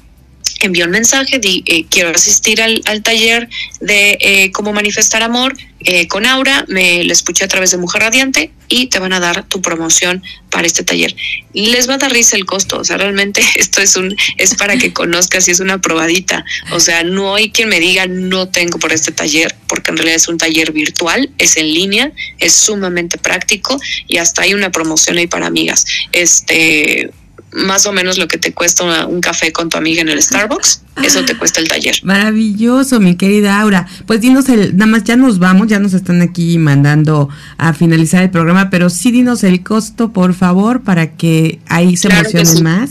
[0.59, 5.55] envió un mensaje, di, eh, quiero asistir al, al taller de eh, cómo manifestar amor
[5.81, 9.21] eh, con Aura, me lo escuché a través de Mujer Radiante y te van a
[9.21, 11.15] dar tu promoción para este taller.
[11.53, 14.77] Les va a dar risa el costo, o sea, realmente esto es un es para
[14.77, 18.77] que conozcas y es una probadita, o sea, no hay quien me diga no tengo
[18.77, 23.17] por este taller, porque en realidad es un taller virtual, es en línea, es sumamente
[23.17, 25.85] práctico y hasta hay una promoción ahí para amigas.
[26.11, 27.09] Este,
[27.51, 30.81] más o menos lo que te cuesta un café con tu amiga en el Starbucks,
[31.03, 31.99] eso te cuesta el taller.
[32.03, 33.87] Maravilloso, mi querida Aura.
[34.05, 38.21] Pues dinos el, nada más ya nos vamos, ya nos están aquí mandando a finalizar
[38.23, 42.57] el programa, pero sí dinos el costo, por favor, para que ahí se Claro emocionen
[42.57, 42.63] sí.
[42.63, 42.89] más.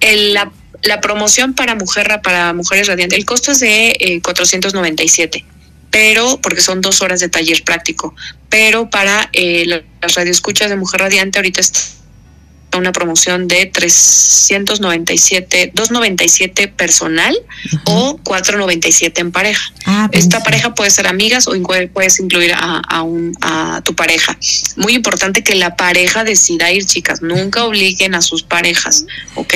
[0.00, 0.50] El- la,
[0.82, 5.44] la promoción para mujer para mujeres radiantes, el costo es de eh, 497
[5.90, 8.14] pero porque son dos horas de taller práctico,
[8.48, 11.80] pero para eh, la- las radioescuchas de Mujer Radiante ahorita está
[12.78, 17.36] una promoción de 397, 297 personal
[17.84, 19.72] o 497 en pareja.
[19.86, 21.52] Ah, Esta pareja puede ser amigas o
[21.92, 24.38] puedes incluir a, a, un, a tu pareja.
[24.76, 27.22] Muy importante que la pareja decida ir, chicas.
[27.22, 29.04] Nunca obliguen a sus parejas,
[29.34, 29.54] ¿ok?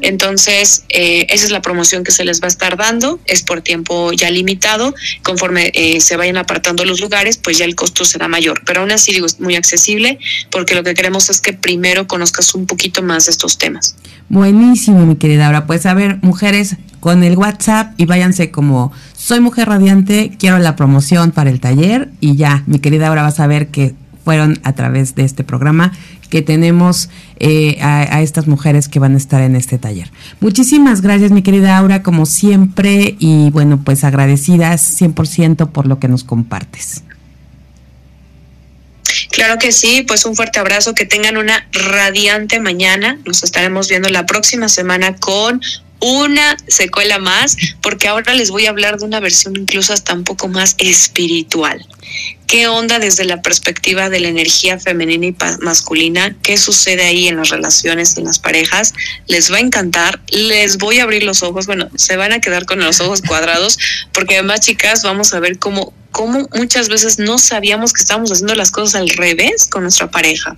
[0.00, 3.18] Entonces, eh, esa es la promoción que se les va a estar dando.
[3.26, 4.94] Es por tiempo ya limitado.
[5.22, 8.62] Conforme eh, se vayan apartando los lugares, pues ya el costo será mayor.
[8.64, 10.18] Pero aún así, digo, es muy accesible
[10.50, 13.96] porque lo que queremos es que primero conozcas un poquito más de estos temas.
[14.28, 15.66] Buenísimo, mi querida Aura.
[15.66, 20.76] Pues a ver, mujeres, con el WhatsApp y váyanse como soy mujer radiante, quiero la
[20.76, 23.94] promoción para el taller y ya, mi querida Aura, vas a ver que
[24.24, 25.92] fueron a través de este programa
[26.30, 30.10] que tenemos eh, a, a estas mujeres que van a estar en este taller.
[30.40, 36.08] Muchísimas gracias, mi querida Aura, como siempre, y bueno, pues agradecidas 100% por lo que
[36.08, 37.04] nos compartes.
[39.36, 43.18] Claro que sí, pues un fuerte abrazo, que tengan una radiante mañana.
[43.26, 45.60] Nos estaremos viendo la próxima semana con
[46.00, 50.24] una secuela más, porque ahora les voy a hablar de una versión incluso hasta un
[50.24, 51.86] poco más espiritual.
[52.46, 56.36] ¿Qué onda desde la perspectiva de la energía femenina y masculina?
[56.42, 58.94] ¿Qué sucede ahí en las relaciones, en las parejas?
[59.26, 62.64] Les va a encantar, les voy a abrir los ojos, bueno, se van a quedar
[62.64, 63.78] con los ojos cuadrados,
[64.12, 68.54] porque además, chicas, vamos a ver cómo, cómo muchas veces no sabíamos que estábamos haciendo
[68.54, 70.56] las cosas al revés con nuestra pareja.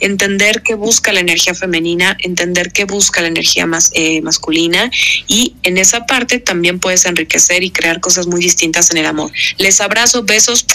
[0.00, 4.90] Entender qué busca la energía femenina, entender qué busca la energía eh, masculina
[5.28, 9.30] y en esa parte también puedes enriquecer y crear cosas muy distintas en el amor.
[9.58, 10.66] Les abrazo, besos,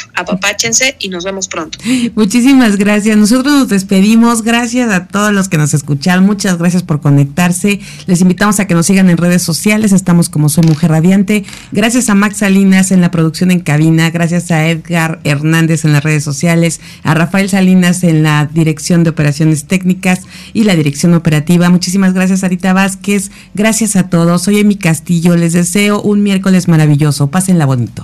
[1.00, 1.78] y nos vemos pronto.
[2.16, 3.18] Muchísimas gracias.
[3.18, 4.44] Nosotros nos despedimos.
[4.44, 6.26] Gracias a todos los que nos escucharon.
[6.26, 7.80] Muchas gracias por conectarse.
[8.06, 9.92] Les invitamos a que nos sigan en redes sociales.
[9.92, 11.46] Estamos como Soy Mujer Radiante.
[11.72, 14.10] Gracias a Max Salinas en la producción en cabina.
[14.10, 16.82] Gracias a Edgar Hernández en las redes sociales.
[17.04, 20.22] A Rafael Salinas en la dirección de operaciones técnicas
[20.54, 21.70] y la dirección operativa.
[21.70, 23.32] Muchísimas gracias, Arita Vázquez.
[23.54, 24.44] Gracias a todos.
[24.44, 25.36] Soy Emi Castillo.
[25.36, 27.28] Les deseo un miércoles maravilloso.
[27.28, 28.04] Pásenla bonito.